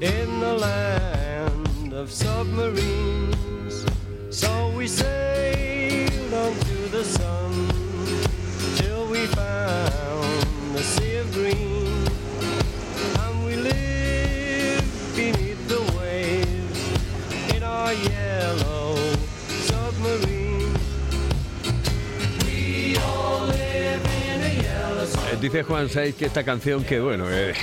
in 0.00 0.40
the 0.40 0.54
land 0.54 1.92
of 1.92 2.10
submarines. 2.10 3.84
So 4.30 4.72
we 4.76 4.86
sailed 4.86 6.32
on 6.32 6.54
to 6.54 6.88
the 6.90 7.04
sun 7.04 7.68
till 8.76 9.06
we 9.08 9.26
found 9.26 10.74
the 10.74 10.82
sea 10.82 11.16
of 11.16 11.32
green, 11.32 12.06
and 13.20 13.44
we 13.44 13.56
lived 13.56 15.16
beneath 15.16 15.68
the 15.68 15.82
waves 15.98 17.54
in 17.54 17.62
our 17.62 17.92
yellow 17.92 18.96
submarine. 19.68 20.74
Eh, 25.32 25.36
Dice 25.40 25.62
Juan 25.64 25.88
Saiz 25.88 26.14
que 26.14 26.26
esta 26.26 26.42
canción 26.44 26.84
que 26.84 27.00
bueno, 27.00 27.30
eh, 27.30 27.54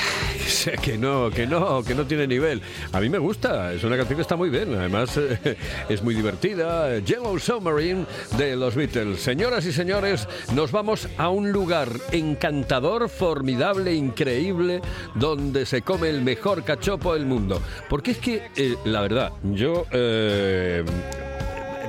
que 0.82 0.98
no, 0.98 1.30
que 1.30 1.48
no, 1.48 1.84
que 1.84 1.96
no 1.96 2.06
tiene 2.06 2.28
nivel. 2.28 2.62
A 2.92 3.00
mí 3.00 3.10
me 3.10 3.18
gusta, 3.18 3.74
es 3.74 3.84
una 3.84 3.98
canción 3.98 4.18
que 4.18 4.22
está 4.22 4.36
muy 4.36 4.50
bien, 4.50 4.74
además 4.76 5.18
eh, 5.18 5.58
es 5.90 6.02
muy 6.04 6.14
divertida. 6.14 7.00
Yellow 7.00 7.40
Submarine 7.40 8.06
de 8.38 8.56
los 8.56 8.76
Beatles. 8.76 9.22
Señoras 9.22 9.66
y 9.66 9.72
señores, 9.72 10.28
nos 10.54 10.72
vamos 10.72 11.08
a 11.18 11.30
un 11.30 11.52
lugar 11.52 11.90
encantador, 12.12 13.10
formidable, 13.10 13.94
increíble, 13.94 14.82
donde 15.16 15.66
se 15.66 15.82
come 15.82 16.10
el 16.10 16.22
mejor 16.22 16.64
cachopo 16.64 17.14
del 17.14 17.26
mundo. 17.26 17.62
Porque 17.90 18.12
es 18.12 18.18
que, 18.18 18.48
eh, 18.56 18.76
la 18.86 19.02
verdad, 19.02 19.32
yo... 19.44 19.86
eh, 19.92 20.84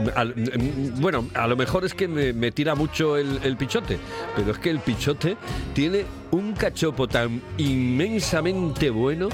mm, 0.00 1.00
bueno, 1.00 1.28
a 1.34 1.46
lo 1.46 1.56
mejor 1.56 1.84
es 1.84 1.94
que 1.94 2.08
me, 2.08 2.50
tira 2.52 2.74
mucho 2.74 3.16
el, 3.16 3.56
pichote, 3.56 3.98
pero 4.36 4.52
es 4.52 4.58
que 4.58 4.70
el 4.70 4.80
pichote 4.80 5.36
tiene 5.74 6.04
un 6.30 6.52
cachopo 6.52 7.08
tan 7.08 7.40
inmensamente 7.56 8.90
bueno 8.90 9.28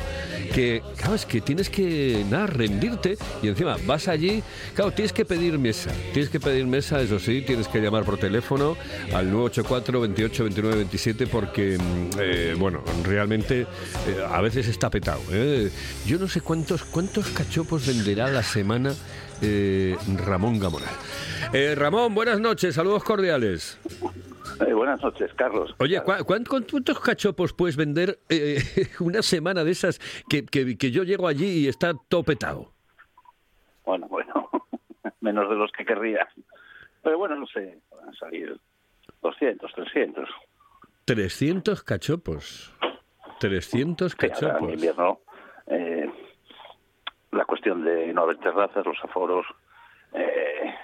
que, 0.53 0.83
claro, 0.97 1.17
que 1.29 1.41
tienes 1.41 1.69
que, 1.69 2.25
nada, 2.31 2.47
rendirte 2.47 3.17
y 3.43 3.49
encima 3.49 3.77
vas 3.87 4.07
allí, 4.09 4.43
claro, 4.75 4.93
tienes 4.93 5.13
que 5.13 5.25
pedir 5.25 5.59
mesa, 5.59 5.91
tienes 6.13 6.31
que 6.31 6.39
pedir 6.39 6.67
mesa, 6.67 7.01
eso 7.01 7.19
sí, 7.19 7.43
tienes 7.43 7.67
que 7.67 7.81
llamar 7.81 8.05
por 8.05 8.19
teléfono 8.19 8.77
al 9.13 9.31
984 9.31 10.01
28 10.01 10.45
29 10.45 10.77
27 10.77 11.27
porque, 11.27 11.77
mm, 11.79 12.11
eh, 12.21 12.55
bueno, 12.57 12.83
realmente 13.03 13.63
eh, 13.63 13.67
a 14.29 14.41
veces 14.41 14.69
está 14.69 14.91
petado. 14.91 15.21
¿eh? 15.33 15.71
Yo 16.07 16.19
no 16.19 16.29
sé 16.29 16.41
cuántos, 16.41 16.85
cuántos 16.85 17.27
cachopos 17.29 17.87
venderá 17.87 18.29
la 18.29 18.43
semana 18.43 18.95
eh, 19.43 19.97
Ramón 20.27 20.59
Gamonal. 20.59 20.89
Eh, 21.53 21.75
Ramón, 21.75 22.15
buenas 22.15 22.41
noches, 22.41 22.75
saludos 22.75 23.05
cordiales. 23.05 23.79
Eh, 24.67 24.73
buenas 24.73 25.01
noches, 25.03 25.33
Carlos. 25.35 25.75
Oye, 25.79 26.01
¿cuá- 26.03 26.23
cuán- 26.25 26.45
¿cuántos 26.45 27.01
cachopos 27.01 27.53
puedes 27.53 27.77
vender 27.77 28.19
eh, 28.29 28.59
una 29.01 29.23
semana 29.23 29.65
de 29.65 29.71
esas 29.73 30.01
que, 30.29 30.45
que- 30.47 30.77
que 30.79 30.91
yo 30.91 31.03
llego 31.03 31.27
allí 31.29 31.65
y 31.65 31.69
está 31.69 31.93
todo 32.09 32.23
petado? 32.23 32.73
Bueno, 33.85 34.07
bueno, 34.09 34.51
menos 35.21 35.49
de 35.49 35.57
los 35.57 35.71
que 35.73 35.85
querría. 35.85 36.29
Pero 37.03 37.19
bueno, 37.19 37.37
no 37.37 37.47
sé, 37.47 37.79
van 37.91 38.09
a 38.09 38.13
salir 38.15 38.59
200, 39.23 39.73
300. 39.75 40.29
300 41.05 41.83
cachopos. 41.83 42.73
300 43.41 44.15
Que 44.15 44.27
ahora 44.27 44.37
en 44.39 44.49
cachopos. 44.53 44.73
invierno, 44.73 45.21
eh, 45.67 46.09
la 47.35 47.45
cuestión 47.45 47.85
de 47.85 48.13
no 48.13 48.23
haber 48.23 48.39
terrazas, 48.39 48.85
los 48.87 49.03
aforos, 49.03 49.47
eh, 50.13 50.75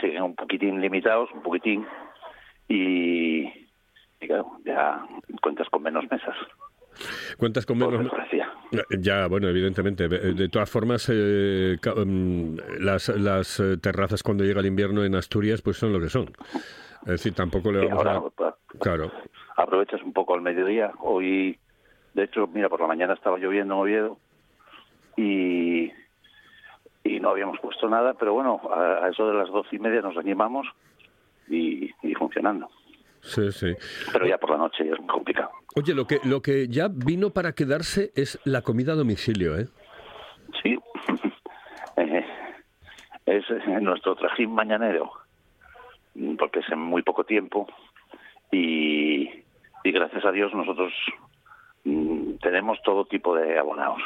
siguen 0.00 0.22
un 0.22 0.34
poquitín 0.34 0.80
limitados, 0.80 1.30
un 1.32 1.42
poquitín, 1.42 1.86
y, 2.68 3.42
y 3.46 4.26
claro, 4.26 4.52
ya 4.64 5.04
cuentas 5.40 5.68
con 5.68 5.82
menos 5.82 6.04
mesas, 6.10 6.36
¿Cuántas 7.36 7.66
con 7.66 7.78
menos? 7.78 8.10
Ya, 8.98 9.26
bueno, 9.26 9.48
evidentemente. 9.48 10.08
De 10.08 10.48
todas 10.48 10.70
formas, 10.70 11.10
eh, 11.12 11.76
mm, 11.84 12.56
las, 12.80 13.08
las 13.10 13.60
eh, 13.60 13.76
terrazas 13.78 14.22
cuando 14.22 14.44
llega 14.44 14.60
el 14.60 14.66
invierno 14.66 15.04
en 15.04 15.14
Asturias, 15.14 15.62
pues 15.62 15.76
son 15.76 15.92
lo 15.92 16.00
que 16.00 16.08
son. 16.08 16.30
Es 17.02 17.12
decir, 17.12 17.34
tampoco 17.34 17.70
le 17.70 17.80
vamos 17.86 17.98
ahora 17.98 18.16
a... 18.16 18.30
pues, 18.30 18.54
Claro. 18.80 19.12
aprovechas 19.56 20.02
un 20.02 20.12
poco 20.12 20.34
al 20.34 20.42
mediodía. 20.42 20.92
Hoy, 21.00 21.58
de 22.14 22.24
hecho, 22.24 22.46
mira, 22.46 22.68
por 22.68 22.80
la 22.80 22.86
mañana 22.86 23.14
estaba 23.14 23.38
lloviendo 23.38 23.74
en 23.74 23.80
Oviedo 23.80 24.18
y, 25.16 25.90
y 27.04 27.20
no 27.20 27.30
habíamos 27.30 27.58
puesto 27.60 27.88
nada, 27.88 28.14
pero 28.14 28.34
bueno, 28.34 28.60
a, 28.70 29.06
a 29.06 29.08
eso 29.08 29.26
de 29.28 29.34
las 29.34 29.48
doce 29.48 29.76
y 29.76 29.78
media 29.78 30.00
nos 30.00 30.16
animamos 30.16 30.66
y, 31.48 31.90
y 32.02 32.14
funcionando. 32.14 32.68
Sí, 33.20 33.50
sí. 33.50 33.74
Pero 34.12 34.26
ya 34.26 34.38
por 34.38 34.50
la 34.50 34.58
noche 34.58 34.84
es 34.88 34.98
muy 35.00 35.08
complicado. 35.08 35.50
Oye, 35.74 35.94
lo 35.94 36.06
que, 36.06 36.20
lo 36.24 36.40
que 36.40 36.68
ya 36.68 36.88
vino 36.88 37.30
para 37.30 37.52
quedarse 37.52 38.12
es 38.14 38.38
la 38.44 38.62
comida 38.62 38.92
a 38.92 38.96
domicilio, 38.96 39.58
¿eh? 39.58 39.66
Sí, 40.62 40.78
Eh, 41.96 42.24
es 43.24 43.44
eh, 43.50 43.80
nuestro 43.80 44.14
trajín 44.16 44.52
mañanero, 44.52 45.10
porque 46.38 46.60
es 46.60 46.70
en 46.70 46.78
muy 46.78 47.02
poco 47.02 47.24
tiempo 47.24 47.66
y, 48.52 49.30
y 49.82 49.92
gracias 49.92 50.24
a 50.26 50.30
Dios 50.30 50.52
nosotros 50.52 50.92
mm, 51.84 52.34
tenemos 52.42 52.78
todo 52.84 53.06
tipo 53.06 53.34
de 53.34 53.58
abonados. 53.58 54.02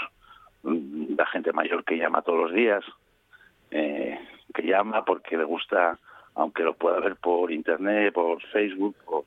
Mm, 0.63 1.15
La 1.17 1.27
gente 1.27 1.53
mayor 1.53 1.85
que 1.85 1.97
llama 1.97 2.23
todos 2.23 2.41
los 2.41 2.53
días, 2.53 2.85
eh, 3.71 4.19
que 4.55 4.63
llama 4.63 5.05
porque 5.05 5.37
le 5.37 5.45
gusta, 5.45 5.99
aunque 6.35 6.63
lo 6.63 6.75
pueda 6.75 7.01
ver 7.01 7.17
por 7.17 7.53
internet, 7.53 8.13
por 8.13 8.43
Facebook, 8.49 8.97
por, 9.05 9.25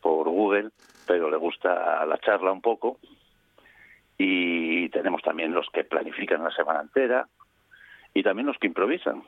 por 0.00 0.28
Google, 0.28 0.70
pero 1.06 1.30
le 1.30 1.36
gusta 1.36 2.04
la 2.06 2.18
charla 2.18 2.52
un 2.52 2.60
poco 2.60 2.98
y 4.18 4.88
tenemos 4.88 5.22
también 5.22 5.54
los 5.54 5.68
que 5.72 5.84
planifican 5.84 6.42
la 6.42 6.50
semana 6.50 6.80
entera 6.80 7.28
y 8.12 8.22
también 8.22 8.46
los 8.46 8.58
que 8.58 8.66
improvisan. 8.66 9.22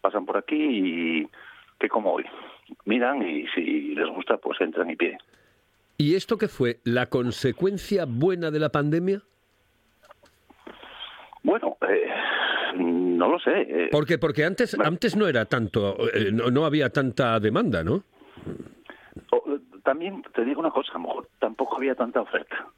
Pasan 0.00 0.26
por 0.26 0.36
aquí 0.36 0.56
y 0.56 1.28
que 1.78 1.88
como 1.88 2.12
hoy, 2.12 2.24
miran 2.84 3.22
y 3.22 3.46
si 3.54 3.94
les 3.94 4.08
gusta 4.08 4.36
pues 4.36 4.60
entran 4.60 4.90
y 4.90 4.96
piden. 4.96 5.18
¿Y 5.96 6.16
esto 6.16 6.36
qué 6.36 6.48
fue? 6.48 6.80
¿La 6.82 7.06
consecuencia 7.06 8.04
buena 8.06 8.50
de 8.50 8.58
la 8.58 8.70
pandemia? 8.70 9.22
Bueno, 11.42 11.76
eh, 11.88 12.08
no 12.76 13.28
lo 13.28 13.38
sé. 13.40 13.50
eh, 13.62 13.88
Porque, 13.90 14.18
porque 14.18 14.44
antes, 14.44 14.78
antes 14.78 15.16
no 15.16 15.26
era 15.26 15.44
tanto, 15.46 15.96
eh, 16.14 16.30
no, 16.32 16.50
no 16.50 16.64
había 16.64 16.90
tanta 16.90 17.38
demanda, 17.40 17.82
¿no? 17.82 18.04
o- 19.30 19.42
también 19.84 20.22
te 20.34 20.44
digo 20.44 20.60
una 20.60 20.70
cosa, 20.70 20.92
a 20.92 20.98
lo 20.98 21.00
mejor 21.00 21.28
tampoco 21.40 21.76
había 21.76 21.94
tanta 21.96 22.20
oferta. 22.20 22.68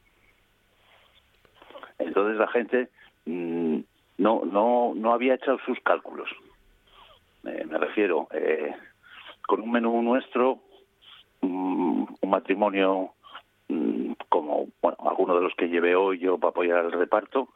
Entonces 1.99 2.37
la 2.39 2.49
gente 2.49 2.89
mm, 3.27 3.79
no, 4.19 4.43
no, 4.45 4.93
no 4.97 5.13
había 5.13 5.35
hecho 5.35 5.59
sus 5.67 5.79
cálculos. 5.81 6.29
Eh, 7.47 7.65
me 7.69 7.79
refiero, 7.79 8.29
eh, 8.33 8.73
con 9.47 9.61
un 9.61 9.71
menú 9.71 10.01
nuestro, 10.03 10.61
mm, 11.43 12.05
un 12.23 12.31
matrimonio 12.31 13.11
mm, 13.69 14.13
como 14.31 14.69
bueno, 14.81 14.97
alguno 15.09 15.35
de 15.37 15.43
los 15.43 15.55
que 15.57 15.69
llevé 15.69 15.95
hoy 15.95 16.19
yo 16.19 16.39
para 16.39 16.51
apoyar 16.51 16.85
el 16.87 16.93
reparto, 16.93 17.51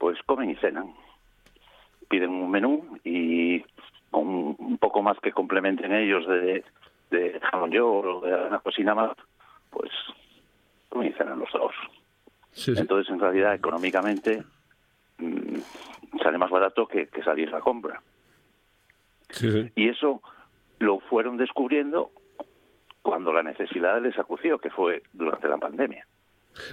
pues 0.00 0.18
comen 0.24 0.50
y 0.50 0.56
cenan. 0.56 0.94
Piden 2.08 2.30
un 2.30 2.50
menú 2.50 2.98
y 3.04 3.62
un, 4.12 4.56
un 4.58 4.78
poco 4.78 5.02
más 5.02 5.20
que 5.20 5.30
complementen 5.30 5.92
ellos 5.92 6.26
de, 6.26 6.64
de 7.10 7.38
jamón 7.40 7.70
york 7.70 8.06
o 8.08 8.20
de 8.26 8.34
una 8.34 8.60
cocina 8.60 8.94
más, 8.94 9.12
pues 9.68 9.90
comen 10.88 11.08
y 11.08 11.12
cenan 11.12 11.38
los 11.38 11.52
dos. 11.52 11.74
Sí, 12.52 12.74
sí. 12.74 12.80
Entonces, 12.80 13.12
en 13.12 13.20
realidad, 13.20 13.54
económicamente, 13.54 14.42
mm, 15.18 15.58
sale 16.22 16.38
más 16.38 16.50
barato 16.50 16.86
que, 16.86 17.06
que 17.08 17.22
salir 17.22 17.50
a 17.50 17.58
la 17.58 17.60
compra. 17.60 18.02
Sí. 19.28 19.70
Y 19.76 19.90
eso 19.90 20.22
lo 20.78 20.98
fueron 20.98 21.36
descubriendo 21.36 22.10
cuando 23.02 23.34
la 23.34 23.42
necesidad 23.42 24.00
les 24.00 24.18
acució, 24.18 24.58
que 24.58 24.70
fue 24.70 25.02
durante 25.12 25.46
la 25.46 25.58
pandemia. 25.58 26.06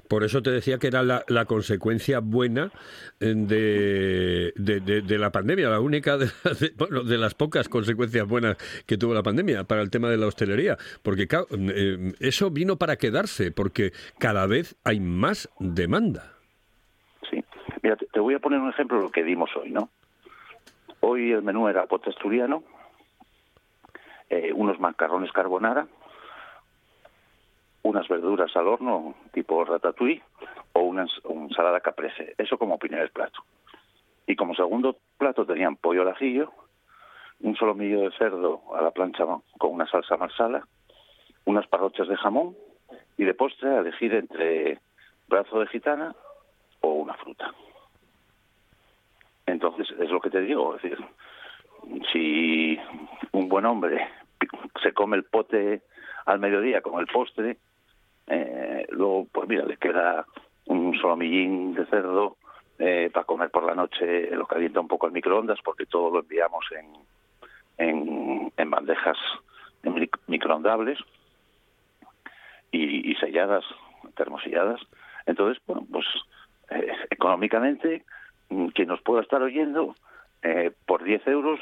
Por 0.07 0.23
eso 0.23 0.41
te 0.41 0.51
decía 0.51 0.77
que 0.77 0.87
era 0.87 1.03
la, 1.03 1.45
consecuencia 1.45 2.19
buena 2.19 2.71
eh, 3.19 4.51
de, 4.55 5.17
la 5.17 5.31
pandemia, 5.31 5.69
la 5.69 5.79
única 5.79 6.17
de, 6.17 7.17
las 7.17 7.33
pocas 7.35 7.69
consecuencias 7.69 8.27
buenas 8.27 8.57
que 8.85 8.97
tuvo 8.97 9.13
la 9.13 9.23
pandemia 9.23 9.63
para 9.63 9.81
el 9.81 9.89
tema 9.89 10.09
de 10.09 10.17
la 10.17 10.27
hostelería. 10.27 10.77
Porque 11.03 11.27
eh, 11.31 12.13
eso 12.19 12.51
vino 12.51 12.77
para 12.77 12.97
quedarse, 12.97 13.51
porque 13.51 13.91
cada 14.19 14.47
vez 14.47 14.75
hay 14.83 14.99
más 14.99 15.49
demanda. 15.59 16.33
Sí. 17.29 17.43
Mira, 17.81 17.95
te, 17.95 18.05
te 18.07 18.19
voy 18.19 18.35
a 18.35 18.39
poner 18.39 18.59
un 18.59 18.69
ejemplo 18.69 18.97
de 18.97 19.03
lo 19.03 19.11
que 19.11 19.23
dimos 19.23 19.49
hoy, 19.55 19.71
¿no? 19.71 19.89
Hoy 20.99 21.31
el 21.31 21.43
menú 21.43 21.67
era 21.67 21.85
pote 21.85 22.09
asturiano, 22.09 22.63
eh, 24.29 24.51
unos 24.53 24.79
macarrones 24.79 25.31
carbonara, 25.31 25.87
unas 27.87 28.07
verduras 28.07 28.55
al 28.55 28.67
horno 28.67 29.15
tipo 29.33 29.63
ratatouille 29.65 30.21
o 30.73 30.81
una 30.81 31.03
ens- 31.03 31.21
una 31.23 31.43
ensalada 31.45 31.79
caprese. 31.79 32.35
Eso 32.37 32.57
como 32.57 32.77
primer 32.77 33.11
plato. 33.11 33.43
Y 34.27 34.35
como 34.35 34.53
segundo 34.55 34.97
plato 35.17 35.45
tenían 35.45 35.75
pollo 35.77 36.01
al 36.01 36.09
ajillo, 36.09 36.51
un 37.39 37.55
solomillo 37.55 38.01
de 38.01 38.11
cerdo 38.17 38.61
a 38.75 38.81
la 38.81 38.91
plancha 38.91 39.25
con 39.57 39.71
una 39.73 39.87
salsa 39.87 40.17
marsala, 40.17 40.67
unas 41.45 41.67
parrochas 41.67 42.07
de 42.07 42.17
jamón 42.17 42.55
y 43.17 43.23
de 43.23 43.33
postre 43.33 43.69
a 43.69 43.79
elegir 43.79 44.13
entre 44.13 44.79
brazo 45.27 45.59
de 45.59 45.67
gitana 45.67 46.13
o 46.81 46.89
una 46.93 47.13
fruta. 47.15 47.53
Entonces, 49.45 49.87
es 49.97 50.09
lo 50.09 50.19
que 50.19 50.29
te 50.29 50.41
digo, 50.41 50.75
es 50.75 50.81
decir, 50.81 50.97
si 52.11 52.77
un 53.31 53.47
buen 53.47 53.65
hombre 53.65 54.07
se 54.83 54.91
come 54.93 55.15
el 55.17 55.23
pote 55.23 55.81
al 56.25 56.39
mediodía 56.39 56.81
con 56.81 56.99
el 56.99 57.07
postre, 57.07 57.57
eh, 58.27 58.85
luego, 58.89 59.27
pues 59.31 59.47
mira, 59.49 59.65
le 59.65 59.77
queda 59.77 60.25
un 60.65 60.97
solomillín 60.99 61.73
de 61.73 61.85
cerdo 61.87 62.37
eh, 62.79 63.09
para 63.13 63.25
comer 63.25 63.49
por 63.49 63.63
la 63.63 63.73
noche, 63.75 64.29
lo 64.35 64.45
calienta 64.45 64.79
un 64.79 64.87
poco 64.87 65.05
al 65.07 65.11
microondas 65.13 65.59
porque 65.63 65.85
todo 65.85 66.11
lo 66.11 66.19
enviamos 66.21 66.65
en, 67.77 68.51
en, 68.57 68.69
bandejas 68.69 69.17
en 69.83 69.95
mic- 69.95 70.19
microondables 70.27 70.99
y, 72.71 73.11
y 73.11 73.15
selladas, 73.15 73.63
termosilladas. 74.15 74.81
Entonces, 75.25 75.61
bueno, 75.65 75.85
pues 75.91 76.05
eh, 76.69 76.91
económicamente, 77.09 78.03
mm, 78.49 78.67
quien 78.67 78.89
nos 78.89 79.01
pueda 79.01 79.21
estar 79.21 79.41
oyendo, 79.41 79.95
eh, 80.43 80.71
por 80.85 81.03
10 81.03 81.25
euros, 81.27 81.59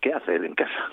¿qué 0.00 0.12
hace 0.12 0.36
él 0.36 0.44
en 0.46 0.54
casa? 0.54 0.90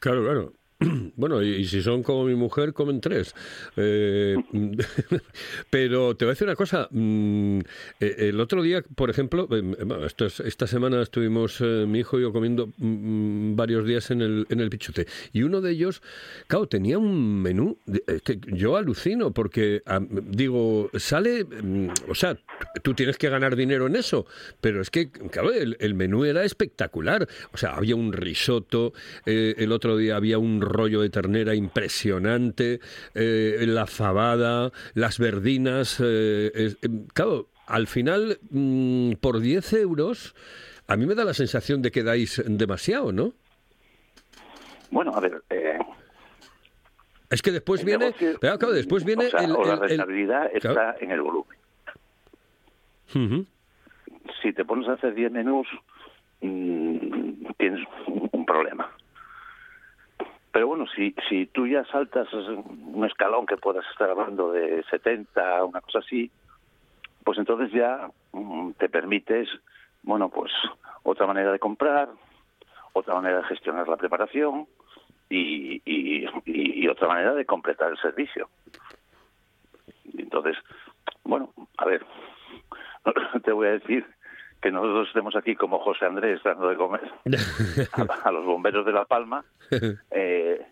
Claro, 0.00 0.22
claro. 0.22 0.52
Bueno, 1.16 1.42
y, 1.42 1.64
si 1.66 1.82
son 1.82 2.02
como 2.02 2.24
mi 2.24 2.34
mujer, 2.34 2.72
comen 2.72 3.00
tres. 3.00 3.34
Eh, 3.76 4.36
pero 5.70 6.16
te 6.16 6.24
voy 6.24 6.30
a 6.30 6.34
decir 6.34 6.46
una 6.46 6.56
cosa. 6.56 6.88
mm, 6.90 7.58
eh, 8.00 8.16
El 8.18 8.40
otro 8.40 8.62
día, 8.62 8.82
por 8.94 9.10
ejemplo, 9.10 9.48
eh, 9.50 10.08
esta 10.44 10.66
semana 10.66 11.02
estuvimos 11.02 11.60
mi 11.60 12.00
hijo 12.00 12.18
y 12.18 12.22
yo 12.22 12.32
comiendo 12.32 12.72
mm, 12.76 13.56
varios 13.56 13.86
días 13.86 14.10
en 14.10 14.22
el, 14.22 14.46
en 14.48 14.60
el 14.60 14.70
pichote. 14.70 15.06
Y 15.32 15.42
uno 15.42 15.60
de 15.60 15.72
ellos, 15.72 16.02
claro, 16.46 16.66
tenía 16.66 16.98
un 16.98 17.42
menú 17.42 17.78
que 18.24 18.40
yo 18.52 18.76
alucino 18.76 19.32
porque, 19.32 19.82
ah, 19.86 20.00
digo, 20.00 20.90
sale, 20.94 21.44
mm, 21.44 21.88
o 22.08 22.14
sea, 22.14 22.38
tú 22.82 22.94
tienes 22.94 23.18
que 23.18 23.28
ganar 23.28 23.56
dinero 23.56 23.86
en 23.86 23.96
eso, 23.96 24.26
pero 24.60 24.80
es 24.80 24.90
que, 24.90 25.10
claro, 25.10 25.52
el, 25.52 25.76
el 25.80 25.94
menú 25.94 26.24
era 26.24 26.44
espectacular. 26.44 27.28
O 27.52 27.56
sea, 27.56 27.74
había 27.74 27.96
un 27.96 28.12
risotto, 28.12 28.92
el 29.24 29.72
otro 29.72 29.96
día 29.96 30.16
había 30.16 30.38
un 30.38 30.60
rollo 30.74 31.00
de 31.00 31.08
ternera 31.08 31.54
impresionante, 31.54 32.80
eh, 33.14 33.64
la 33.66 33.86
fabada, 33.86 34.70
las 34.94 35.18
verdinas. 35.18 35.98
eh, 36.04 36.50
eh, 36.54 36.74
claro, 37.14 37.48
al 37.66 37.86
final, 37.86 38.38
mm, 38.50 39.12
por 39.20 39.40
10 39.40 39.72
euros, 39.72 40.34
a 40.86 40.96
mí 40.96 41.06
me 41.06 41.14
da 41.14 41.24
la 41.24 41.32
sensación 41.32 41.80
de 41.80 41.90
que 41.90 42.02
dais 42.02 42.42
demasiado, 42.46 43.10
¿no? 43.12 43.32
Bueno, 44.90 45.12
a 45.14 45.20
ver, 45.20 45.42
eh, 45.50 45.78
Es 47.30 47.40
que 47.42 47.50
después 47.50 47.80
el 47.80 47.86
viene, 47.86 48.04
negocio- 48.10 48.38
claro, 48.38 48.58
claro, 48.58 48.74
después 48.74 49.04
viene 49.04 49.26
o 49.26 49.30
sea, 49.30 49.40
el, 49.40 49.52
o 49.52 49.64
la 49.64 49.76
rentabilidad 49.76 50.46
está 50.54 50.72
Claro. 50.72 50.98
en 51.00 51.10
el 51.10 51.20
volumen. 51.22 51.58
Si 54.42 54.52
te 54.52 54.64
pones 54.64 54.88
a 54.88 54.92
hacer 54.94 55.14
10 55.14 55.30
menús, 55.32 55.66
mm, 56.42 57.46
tienes 57.58 57.80
un 58.06 58.44
problema. 58.46 58.90
Pero 60.54 60.68
bueno, 60.68 60.86
si, 60.94 61.12
si 61.28 61.46
tú 61.46 61.66
ya 61.66 61.84
saltas 61.86 62.32
un 62.32 63.04
escalón 63.04 63.44
que 63.44 63.56
puedas 63.56 63.84
estar 63.90 64.08
hablando 64.08 64.52
de 64.52 64.84
70, 64.84 65.64
una 65.64 65.80
cosa 65.80 65.98
así, 65.98 66.30
pues 67.24 67.38
entonces 67.38 67.72
ya 67.72 68.08
mm, 68.30 68.70
te 68.78 68.88
permites, 68.88 69.48
bueno, 70.04 70.28
pues 70.28 70.52
otra 71.02 71.26
manera 71.26 71.50
de 71.50 71.58
comprar, 71.58 72.08
otra 72.92 73.16
manera 73.16 73.38
de 73.38 73.44
gestionar 73.48 73.88
la 73.88 73.96
preparación 73.96 74.68
y, 75.28 75.82
y, 75.84 76.24
y- 76.44 76.86
otra 76.86 77.08
manera 77.08 77.34
de 77.34 77.46
completar 77.46 77.90
el 77.90 77.98
servicio. 77.98 78.48
Entonces, 80.16 80.56
bueno, 81.24 81.52
a 81.78 81.84
ver, 81.84 82.06
te 83.44 83.50
voy 83.50 83.66
a 83.66 83.72
decir 83.72 84.06
que 84.64 84.72
nosotros 84.72 85.08
estemos 85.08 85.36
aquí 85.36 85.56
como 85.56 85.78
José 85.78 86.06
Andrés 86.06 86.40
dando 86.42 86.70
de 86.70 86.76
comer 86.76 87.12
a, 87.92 88.28
a 88.28 88.32
los 88.32 88.46
bomberos 88.46 88.86
de 88.86 88.92
La 88.92 89.04
Palma, 89.04 89.44
eh, 90.10 90.66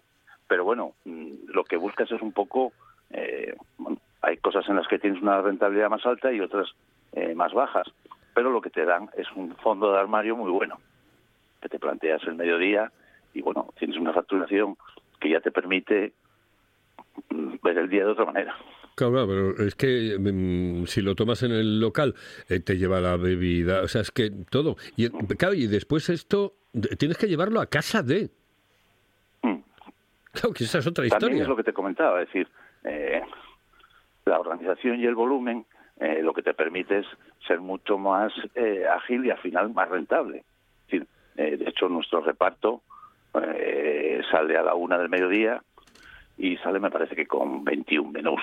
pero 0.49 0.65
bueno, 0.65 0.95
mm, 1.05 1.49
lo 1.49 1.63
que 1.65 1.77
buscas 1.77 2.11
es 2.11 2.23
un 2.23 2.33
poco, 2.33 2.73
eh, 3.11 3.55
bueno, 3.77 3.99
hay 4.23 4.39
cosas 4.39 4.67
en 4.71 4.77
las 4.77 4.89
que 4.89 4.99
tienes 4.99 5.21
una 5.21 5.43
rentabilidad 5.43 5.91
más 5.91 6.07
alta 6.07 6.33
y 6.33 6.41
otras 6.41 6.71
eh, 7.13 7.35
más 7.35 7.53
bajas, 7.53 7.87
pero 8.33 8.51
lo 8.51 8.63
que 8.63 8.71
te 8.71 8.87
dan 8.87 9.11
es 9.15 9.31
un 9.33 9.55
fondo 9.57 9.93
de 9.93 9.99
armario 9.99 10.39
muy 10.39 10.51
bueno, 10.51 10.81
que 11.61 11.69
te 11.69 11.79
planteas 11.79 12.23
el 12.25 12.37
mediodía 12.37 12.91
y 13.35 13.43
bueno, 13.43 13.75
tienes 13.79 13.99
una 13.99 14.15
facturación 14.15 14.79
que 15.21 15.29
ya 15.29 15.41
te 15.41 15.51
permite 15.51 16.15
mm, 17.29 17.57
ver 17.63 17.77
el 17.77 17.91
día 17.91 18.07
de 18.07 18.13
otra 18.13 18.25
manera. 18.25 18.57
Claro, 19.11 19.27
pero 19.27 19.67
es 19.67 19.75
que 19.75 20.17
mm, 20.19 20.87
si 20.87 21.01
lo 21.01 21.15
tomas 21.15 21.43
en 21.43 21.53
el 21.53 21.81
local, 21.81 22.15
eh, 22.49 22.61
te 22.61 22.77
lleva 22.77 23.01
la 23.01 23.17
bebida, 23.17 23.83
o 23.83 23.89
sea, 23.89 24.03
es 24.03 24.11
que 24.11 24.31
todo. 24.51 24.77
Y, 24.97 25.09
claro, 25.37 25.55
y 25.55 25.67
después 25.67 26.09
esto, 26.09 26.55
tienes 26.99 27.19
que 27.19 27.27
llevarlo 27.27 27.61
a 27.61 27.67
casa 27.67 28.03
de. 28.03 28.31
Mm. 29.43 29.59
Claro, 30.33 30.53
que 30.55 30.65
esa 30.65 30.79
es 30.79 30.87
otra 30.87 31.07
También 31.09 31.19
historia. 31.19 31.43
es 31.43 31.49
lo 31.49 31.57
que 31.57 31.65
te 31.65 31.73
comentaba, 31.73 32.23
es 32.23 32.29
decir, 32.29 32.49
eh, 32.85 33.23
la 34.25 34.39
organización 34.39 35.01
y 35.01 35.07
el 35.07 35.15
volumen 35.15 35.67
eh, 36.01 36.23
lo 36.23 36.33
que 36.33 36.43
te 36.43 36.55
permite 36.55 36.99
es 36.99 37.07
ser 37.47 37.61
mucho 37.61 37.99
más 37.99 38.33
eh, 38.55 38.87
ágil 38.89 39.25
y 39.27 39.31
al 39.31 39.39
final 39.39 39.73
más 39.73 39.89
rentable. 39.89 40.39
Es 40.39 40.87
decir, 40.87 41.07
eh, 41.37 41.57
de 41.57 41.71
hecho, 41.71 41.89
nuestro 41.89 42.21
reparto 42.21 42.83
eh, 43.35 44.21
sale 44.31 44.57
a 44.57 44.63
la 44.63 44.75
una 44.75 44.99
del 44.99 45.09
mediodía 45.09 45.63
y 46.39 46.57
sale, 46.59 46.81
me 46.81 46.91
parece 46.91 47.15
que 47.15 47.27
con 47.27 47.65
21 47.65 48.11
menús. 48.11 48.41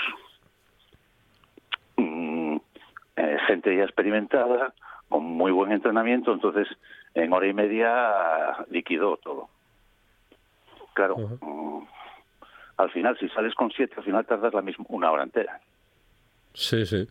Eh, 3.22 3.38
gente 3.48 3.76
ya 3.76 3.84
experimentada, 3.84 4.74
con 5.10 5.26
muy 5.26 5.52
buen 5.52 5.74
entrenamiento, 5.74 6.32
entonces 6.32 6.68
en 7.14 7.34
hora 7.34 7.48
y 7.48 7.54
media 7.54 8.66
liquidó 8.70 9.18
todo. 9.18 9.50
Claro, 10.94 11.18
mm, 11.42 11.84
al 12.78 12.92
final, 12.92 13.18
si 13.20 13.28
sales 13.30 13.54
con 13.56 13.72
siete, 13.72 13.96
al 13.98 14.04
final 14.06 14.26
tardas 14.26 14.54
la 14.54 14.62
misma 14.62 14.86
una 14.88 15.12
hora 15.12 15.24
entera. 15.24 15.60
Sí, 16.54 16.86
sí. 16.86 17.08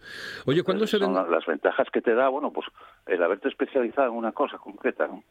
Oye, 0.47 0.63
¿cuándo 0.63 0.87
se 0.87 0.97
ven? 0.99 1.13
la- 1.13 1.25
las 1.27 1.45
ventajas 1.45 1.89
que 1.93 2.01
te 2.01 2.15
da, 2.15 2.29
bueno, 2.29 2.53
pues 2.53 2.67
el 3.07 3.23
haberte 3.23 3.49
especializado 3.49 4.09
en 4.09 4.15
una 4.15 4.33
cosa 4.33 4.57
concreta. 4.57 5.07
¿no? 5.07 5.23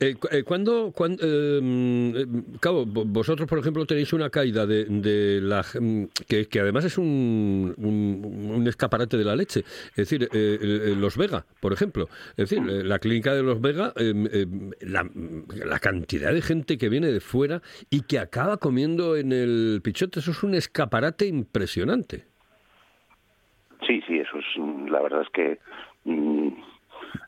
Eh, 0.00 0.14
eh, 0.30 0.42
¿Cuándo, 0.44 0.92
cuán- 0.92 1.18
eh, 1.20 1.58
mm, 1.60 2.16
eh, 2.16 2.26
claro, 2.60 2.84
vo- 2.86 3.04
vosotros, 3.04 3.48
por 3.48 3.58
ejemplo, 3.58 3.84
tenéis 3.84 4.12
una 4.12 4.30
caída 4.30 4.64
de, 4.64 4.84
de 4.84 5.40
la 5.40 5.64
mm, 5.80 6.04
que, 6.28 6.60
además 6.60 6.84
es 6.84 6.98
un, 6.98 7.74
un, 7.76 8.52
un 8.54 8.66
escaparate 8.68 9.16
de 9.16 9.24
la 9.24 9.34
leche. 9.34 9.60
Es 9.90 9.96
decir, 10.08 10.28
eh, 10.32 10.94
los 10.96 11.16
Vega, 11.16 11.44
por 11.60 11.72
ejemplo. 11.72 12.08
Es 12.36 12.48
decir, 12.48 12.58
eh, 12.68 12.84
la 12.84 12.98
clínica 13.00 13.34
de 13.34 13.42
los 13.42 13.60
Vega, 13.60 13.92
eh, 13.96 14.46
la, 14.82 15.08
la 15.64 15.78
cantidad 15.80 16.32
de 16.32 16.42
gente 16.42 16.78
que 16.78 16.88
viene 16.88 17.10
de 17.10 17.20
fuera 17.20 17.60
y 17.90 18.02
que 18.02 18.18
acaba 18.20 18.58
comiendo 18.58 19.16
en 19.16 19.32
el 19.32 19.80
pichote, 19.82 20.20
eso 20.20 20.30
es 20.30 20.42
un 20.44 20.54
escaparate 20.54 21.26
impresionante. 21.26 22.24
Sí, 23.86 24.00
sí, 24.06 24.18
eso 24.18 24.38
es, 24.38 24.90
la 24.90 25.00
verdad 25.00 25.22
es 25.22 25.28
que 25.30 25.58
mm, 26.04 26.48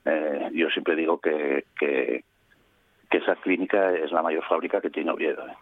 eh, 0.05 0.51
yo 0.53 0.69
siempre 0.71 0.97
digo 0.97 1.19
que, 1.19 1.65
que, 1.79 2.25
esa 3.11 3.35
clínica 3.37 3.93
es 3.93 4.13
la 4.13 4.23
mayor 4.23 4.45
fábrica 4.47 4.81
que 4.81 4.89
tiene 4.89 5.11
Oviedo, 5.11 5.47
¿eh? 5.47 5.55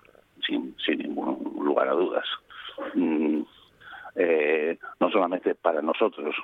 sin, 0.47 0.77
sin 0.79 0.99
ningún 0.99 1.59
lugar 1.65 1.89
a 1.89 1.93
dudas. 1.93 2.27
Mm, 2.95 3.41
eh, 4.15 4.79
no 5.01 5.11
solamente 5.11 5.55
para 5.55 5.81
nosotros 5.83 6.37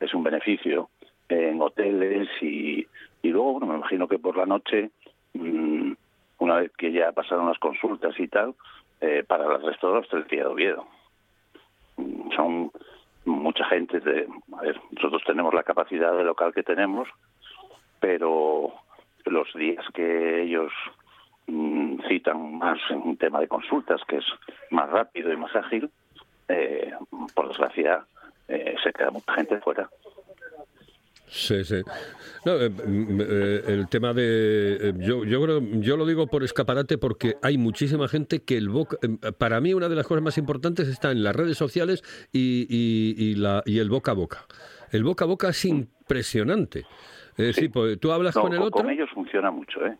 es 0.00 0.14
un 0.14 0.22
beneficio 0.22 0.88
en 1.28 1.60
hoteles 1.60 2.28
y, 2.40 2.86
y 3.22 3.28
luego, 3.28 3.52
bueno, 3.52 3.66
me 3.66 3.74
imagino 3.76 4.06
que 4.06 4.18
por 4.18 4.36
la 4.36 4.46
noche, 4.46 4.90
mm, 5.34 5.92
una 6.38 6.56
vez 6.56 6.72
que 6.76 6.92
ya 6.92 7.12
pasaron 7.12 7.48
las 7.48 7.58
consultas 7.58 8.18
y 8.18 8.28
tal, 8.28 8.54
eh, 9.00 9.24
para 9.26 9.44
el 9.56 9.62
resto 9.62 9.88
de 9.88 9.94
la 9.94 10.00
hostelería 10.00 10.42
de 10.42 10.48
Oviedo. 10.48 10.86
Mm, 11.96 12.30
Son 12.36 12.70
mucha 13.24 13.64
gente 13.66 14.00
de 14.00 14.26
a 14.56 14.62
ver 14.62 14.80
nosotros 14.90 15.22
tenemos 15.24 15.54
la 15.54 15.62
capacidad 15.62 16.16
de 16.16 16.24
local 16.24 16.52
que 16.52 16.62
tenemos 16.62 17.08
pero 18.02 18.74
los 19.24 19.48
días 19.54 19.84
que 19.94 20.42
ellos 20.42 20.72
mm, 21.46 22.00
citan 22.08 22.58
más 22.58 22.78
en 22.90 22.98
un 22.98 23.16
tema 23.16 23.40
de 23.40 23.46
consultas 23.46 24.00
que 24.08 24.16
es 24.16 24.24
más 24.70 24.90
rápido 24.90 25.32
y 25.32 25.36
más 25.36 25.54
ágil 25.54 25.88
eh, 26.48 26.92
por 27.34 27.48
desgracia 27.48 28.04
eh, 28.48 28.74
se 28.82 28.92
queda 28.92 29.12
mucha 29.12 29.32
gente 29.34 29.60
fuera 29.60 29.88
Sí, 31.34 31.64
sí. 31.64 31.80
No, 32.44 32.60
eh, 32.60 32.68
mm, 32.68 33.20
el 33.70 33.88
tema 33.88 34.12
de 34.12 34.94
yo 34.98 35.24
yo 35.24 35.42
creo 35.42 35.62
yo 35.80 35.96
lo 35.96 36.04
digo 36.04 36.26
por 36.26 36.44
escaparate 36.44 36.98
porque 36.98 37.36
hay 37.40 37.56
muchísima 37.56 38.06
gente 38.06 38.42
que 38.42 38.58
el 38.58 38.68
boca 38.68 38.98
eh, 39.00 39.32
para 39.32 39.58
mí 39.60 39.72
una 39.72 39.88
de 39.88 39.94
las 39.94 40.06
cosas 40.06 40.22
más 40.22 40.36
importantes 40.36 40.88
está 40.88 41.10
en 41.10 41.22
las 41.22 41.34
redes 41.34 41.56
sociales 41.56 42.02
y, 42.32 42.66
y 42.68 43.34
la 43.36 43.62
y 43.64 43.78
el 43.78 43.88
boca 43.88 44.10
a 44.10 44.14
boca. 44.14 44.44
El 44.90 45.04
boca 45.04 45.24
a 45.24 45.28
boca 45.28 45.48
es 45.48 45.64
impresionante. 45.64 46.84
Es 47.36 47.46
decir, 47.56 47.70
pues, 47.72 47.98
tú 47.98 48.12
hablas 48.12 48.36
No, 48.36 48.42
con 48.42 48.52
el 48.52 48.60
otro. 48.62 48.88
ellos 48.88 49.10
funciona 49.10 49.50
mucho, 49.50 49.84
¿eh? 49.86 49.96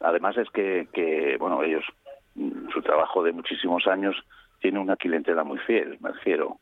Además 0.00 0.36
es 0.38 0.48
que, 0.50 0.88
que, 0.92 1.36
bueno, 1.38 1.62
ellos, 1.62 1.84
mm, 2.34 2.70
su 2.72 2.80
trabajo 2.82 3.22
de 3.22 3.32
muchísimos 3.32 3.86
años 3.86 4.16
tiene 4.60 4.78
una 4.78 4.96
clientela 4.96 5.44
muy 5.44 5.58
fiel, 5.58 5.98
me 6.00 6.10
refiero. 6.12 6.58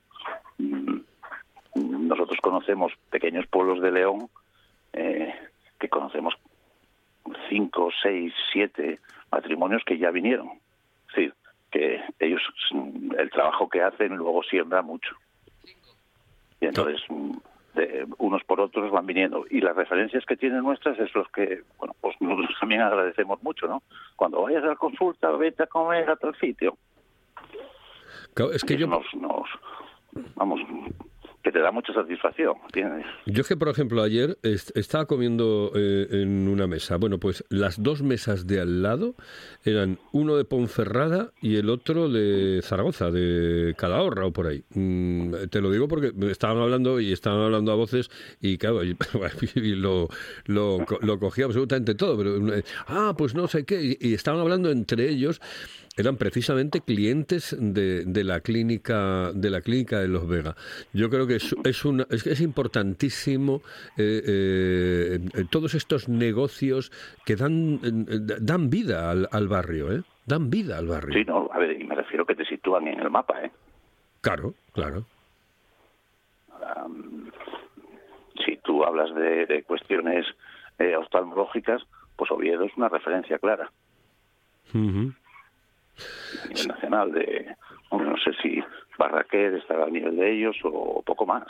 Mm, 0.59 0.99
Nosotros 2.09 2.39
conocemos 2.43 2.93
pequeños 3.11 3.47
pueblos 3.47 3.81
de 3.81 3.93
León 3.93 4.29
eh, 4.95 5.33
que 5.79 5.89
conocemos 5.89 6.35
cinco, 7.49 7.91
seis, 8.03 8.33
siete 8.53 8.99
matrimonios 9.31 9.85
que 9.85 9.99
ya 9.99 10.11
vinieron. 10.11 10.49
Es 11.11 11.15
decir, 11.15 11.35
que 11.71 12.01
ellos, 12.19 12.43
mm, 12.73 13.13
el 13.19 13.31
trabajo 13.31 13.69
que 13.69 13.83
hacen 13.83 14.17
luego 14.17 14.43
siembra 14.43 14.83
mucho. 14.83 15.15
Y 16.61 16.67
entonces, 16.67 17.01
de- 17.79 18.07
unos 18.19 18.43
por 18.45 18.61
otros 18.61 18.91
van 18.91 19.07
viniendo. 19.07 19.45
Y 19.51 19.61
las 19.61 19.75
referencias 19.77 20.25
que 20.27 20.37
tienen 20.37 20.63
nuestras 20.63 20.99
es 20.99 21.15
los 21.15 21.29
que, 21.31 21.63
bueno, 21.79 21.95
pues 22.01 22.15
nosotros 22.21 22.51
también 22.61 22.83
agradecemos 22.83 23.43
mucho, 23.43 23.67
¿no? 23.67 23.83
Cuando 24.17 24.43
vayas 24.43 24.65
a 24.65 24.69
la 24.69 24.77
consulta, 24.77 25.31
vete 25.31 25.63
a 25.63 25.67
comer 25.67 26.11
a 26.11 26.17
tal 26.17 26.35
sitio. 26.37 26.77
Claro, 28.35 28.53
es 28.53 28.63
que 28.65 28.77
yo 28.77 28.87
nos, 28.87 29.05
nos- 29.15 29.49
vamos, 30.35 30.61
que 31.49 31.59
te 31.59 31.61
da 31.61 31.71
mucha 31.73 31.93
satisfacción, 31.93 32.55
¿entiendes? 32.67 33.07
Yo 33.27 33.41
es 33.43 33.49
que, 33.49 33.57
por 33.57 33.69
ejemplo, 33.69 34.03
ayer 34.03 34.37
est- 34.43 34.77
estaba 34.77 35.07
comiendo 35.07 35.73
eh, 35.75 36.07
en 36.11 36.47
una 36.49 36.67
mesa. 36.67 36.97
Bueno, 36.97 37.19
pues 37.19 37.45
las 37.49 37.83
dos 37.83 38.03
mesas 38.03 38.47
de 38.47 38.61
al 38.61 38.83
lado 38.83 39.15
eran 39.65 39.99
uno 40.13 40.37
de 40.37 40.45
Ponferrada 40.45 41.33
y 41.41 41.57
el 41.57 41.71
otro 41.71 42.09
de 42.09 42.61
Zaragoza, 42.63 43.11
de 43.11 43.75
Calahorra 43.79 44.27
o 44.27 44.33
por 44.33 44.47
ahí. 44.47 44.63
Mm, 44.75 45.35
te 45.51 45.61
lo 45.61 45.71
digo 45.71 45.89
porque 45.89 46.13
estaban 46.31 46.59
hablando 46.59 47.01
y 47.01 47.13
estaban 47.13 47.41
hablando 47.41 47.73
a 47.73 47.77
voces 47.77 48.11
y, 48.41 48.59
claro, 48.59 48.85
y, 48.85 48.97
y 49.55 49.75
lo, 49.75 50.09
lo, 50.47 50.85
lo 51.01 51.19
cogía 51.19 51.47
absolutamente 51.47 51.95
todo. 51.95 52.17
Pero, 52.19 52.55
eh, 52.55 52.63
ah, 52.89 53.15
pues 53.17 53.35
no 53.35 53.49
sé 53.49 53.65
qué. 53.65 53.97
Y 54.01 54.15
estaban 54.15 54.41
hablando 54.41 54.71
entre 54.71 55.09
ellos 55.09 55.41
eran 55.99 56.17
precisamente 56.17 56.81
clientes 56.81 57.57
de, 57.59 58.05
de 58.05 58.25
la 58.25 58.41
clínica 58.41 59.33
de 59.33 59.51
la 59.51 59.61
clínica 59.61 59.99
de 59.99 60.09
los 60.09 60.29
Vega. 60.29 60.55
Yo 60.93 61.11
creo 61.11 61.27
que 61.27 61.37
es, 61.37 61.55
es, 61.65 61.85
una, 61.85 62.07
es, 62.09 62.27
es 62.27 62.41
importantísimo 62.41 63.63
eh, 63.97 65.19
eh, 65.35 65.45
todos 65.51 65.75
estos 65.75 66.09
negocios 66.09 66.93
que 67.27 67.37
dan 67.37 67.81
eh, 67.83 68.37
dan 68.41 68.71
vida 68.71 69.11
al, 69.11 69.29
al 69.33 69.49
barrio, 69.49 69.93
¿eh? 69.93 70.03
Dan 70.25 70.51
vida 70.51 70.79
al 70.79 70.87
barrio. 70.87 71.19
Sí, 71.19 71.25
no, 71.25 71.49
a 71.53 71.59
ver, 71.59 71.81
y 71.81 71.85
me 71.85 71.95
refiero 71.95 72.25
que 72.25 72.35
te 72.35 72.45
sitúan 72.45 72.87
en 72.87 73.01
el 73.01 73.11
mapa, 73.11 73.43
¿eh? 73.43 73.51
Claro, 74.21 74.55
claro. 74.73 75.05
Si 78.45 78.57
tú 78.59 78.85
hablas 78.85 79.15
de, 79.15 79.47
de 79.47 79.63
cuestiones 79.65 80.27
eh, 80.79 80.95
oftalmológicas, 80.97 81.83
pues 82.17 82.31
Oviedo 82.31 82.65
es 82.65 82.77
una 82.77 82.89
referencia 82.89 83.39
clara 83.39 83.71
Ujú. 84.75 85.13
A 86.45 86.49
nivel 86.49 86.69
nacional. 86.69 87.13
De, 87.13 87.55
no 87.91 88.17
sé 88.19 88.33
si 88.43 88.63
Barraquer 88.99 89.55
estará 89.55 89.85
al 89.85 89.93
nivel 89.93 90.17
de 90.17 90.33
ellos 90.33 90.57
o 90.65 91.03
poco 91.03 91.27
más. 91.27 91.47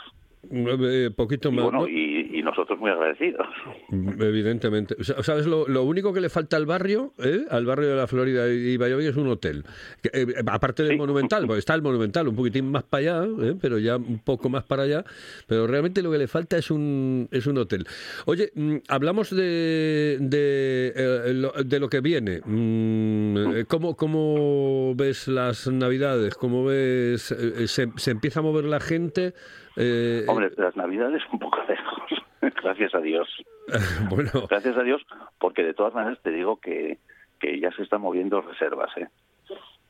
Eh, 0.51 1.09
poquito 1.15 1.49
Y 1.49 1.51
más. 1.51 1.63
bueno, 1.65 1.79
¿no? 1.81 1.87
y, 1.87 2.31
y 2.39 2.41
nosotros 2.41 2.79
muy 2.79 2.89
agradecidos. 2.89 3.45
Evidentemente. 3.91 4.95
O 4.99 5.03
sea, 5.03 5.21
¿Sabes 5.23 5.45
lo, 5.45 5.67
lo 5.67 5.83
único 5.83 6.13
que 6.13 6.21
le 6.21 6.29
falta 6.29 6.55
al 6.57 6.65
barrio, 6.65 7.13
eh? 7.19 7.41
al 7.49 7.65
barrio 7.65 7.89
de 7.89 7.95
la 7.95 8.07
Florida 8.07 8.47
y 8.51 8.77
Valladolid 8.77 9.07
es 9.09 9.17
un 9.17 9.27
hotel? 9.27 9.63
Que, 10.01 10.09
eh, 10.13 10.25
aparte 10.47 10.83
del 10.83 10.93
Sí. 10.93 10.97
Monumental, 10.97 11.45
porque 11.45 11.59
está 11.59 11.75
el 11.75 11.81
Monumental 11.81 12.27
un 12.27 12.35
poquitín 12.35 12.71
más 12.71 12.83
para 12.83 13.19
allá, 13.21 13.27
eh, 13.41 13.55
pero 13.61 13.77
ya 13.79 13.97
un 13.97 14.19
poco 14.19 14.49
más 14.49 14.63
para 14.63 14.83
allá. 14.83 15.03
Pero 15.47 15.67
realmente 15.67 16.01
lo 16.01 16.11
que 16.11 16.17
le 16.17 16.27
falta 16.27 16.57
es 16.57 16.71
un, 16.71 17.27
es 17.31 17.45
un 17.45 17.57
hotel. 17.57 17.85
Oye, 18.25 18.51
mm, 18.55 18.77
hablamos 18.87 19.29
de, 19.35 20.17
de, 20.21 20.93
eh, 20.95 21.33
lo, 21.33 21.51
de 21.51 21.79
lo 21.79 21.89
que 21.89 21.99
viene. 22.01 22.41
Mm, 22.45 23.37
eh, 23.57 23.65
¿cómo, 23.67 23.95
¿Cómo 23.97 24.93
ves 24.95 25.27
las 25.27 25.67
Navidades? 25.67 26.35
¿Cómo 26.35 26.65
ves? 26.65 27.31
eh, 27.31 27.67
se, 27.67 27.89
se 27.97 28.11
empieza 28.11 28.39
a 28.39 28.43
mover 28.43 28.65
la 28.65 28.79
gente? 28.79 29.33
Eh, 29.75 30.25
Hombre, 30.27 30.51
las 30.57 30.75
navidades 30.75 31.21
un 31.31 31.39
poco 31.39 31.59
lejos, 31.67 32.23
gracias 32.63 32.93
a 32.95 32.99
Dios. 32.99 33.27
bueno, 34.09 34.31
Gracias 34.49 34.77
a 34.77 34.83
Dios, 34.83 35.05
porque 35.37 35.63
de 35.63 35.73
todas 35.73 35.93
maneras 35.93 36.19
te 36.21 36.31
digo 36.31 36.57
que, 36.57 36.97
que 37.39 37.59
ya 37.59 37.71
se 37.71 37.83
están 37.83 38.01
moviendo 38.01 38.41
reservas. 38.41 38.89
¿eh? 38.97 39.07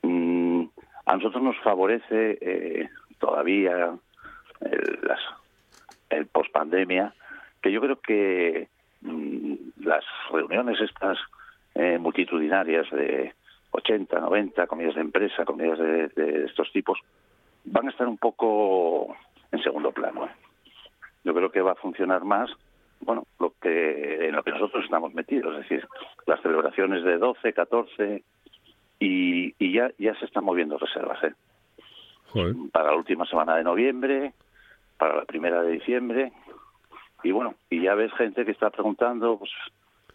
Mm, 0.04 0.66
a 1.06 1.16
nosotros 1.16 1.42
nos 1.42 1.58
favorece 1.60 2.38
eh, 2.42 2.90
todavía 3.20 3.94
el, 4.62 5.00
las, 5.04 5.20
el 6.10 6.28
pospandemia, 6.28 7.14
que 7.62 7.72
yo 7.72 7.82
creo 7.82 8.00
que 8.02 8.68
mm, 9.02 9.54
las 9.82 10.04
reuniones 10.32 10.80
estas 10.82 11.18
eh, 11.76 11.98
multitudinarias 11.98 12.90
de 12.92 13.34
80, 13.72 14.20
90 14.20 14.68
comidas 14.68 14.96
de 14.96 15.02
empresa, 15.02 15.46
comidas 15.46 15.80
de, 15.80 16.08
de 16.10 16.46
estos 16.46 16.72
tipos, 16.72 17.00
van 17.66 17.88
a 17.88 17.92
estar 17.92 18.08
un 18.08 18.18
poco 18.18 19.16
en 19.52 19.62
segundo 19.64 19.92
plano. 19.92 20.26
¿eh? 20.26 20.32
Yo 21.24 21.34
creo 21.34 21.52
que 21.52 21.62
va 21.62 21.74
a 21.74 21.76
funcionar 21.76 22.24
más 22.24 22.50
bueno, 23.02 23.26
lo 23.40 23.54
que 23.62 24.28
en 24.28 24.36
lo 24.36 24.44
que 24.44 24.52
nosotros 24.52 24.84
estamos 24.84 25.14
metidos, 25.14 25.54
es 25.54 25.70
decir, 25.70 25.88
las 26.26 26.42
celebraciones 26.42 27.04
de 27.04 27.18
12, 27.18 27.54
14 27.54 28.24
y, 29.00 29.56
y 29.58 29.74
ya 29.74 29.92
ya 29.98 30.16
se 30.16 30.26
están 30.26 30.44
moviendo 30.44 30.78
reservas, 30.78 31.24
¿eh? 31.24 31.34
joder. 32.28 32.56
Para 32.72 32.92
la 32.92 32.98
última 32.98 33.26
semana 33.26 33.56
de 33.56 33.64
noviembre, 33.64 34.34
para 34.98 35.16
la 35.16 35.26
primera 35.26 35.64
de 35.64 35.72
diciembre 35.72 36.34
y 37.24 37.32
bueno, 37.32 37.56
y 37.70 37.82
ya 37.82 37.96
ves 37.96 38.14
gente 38.14 38.46
que 38.46 38.52
está 38.52 38.70
preguntando, 38.70 39.38
pues, 39.38 39.52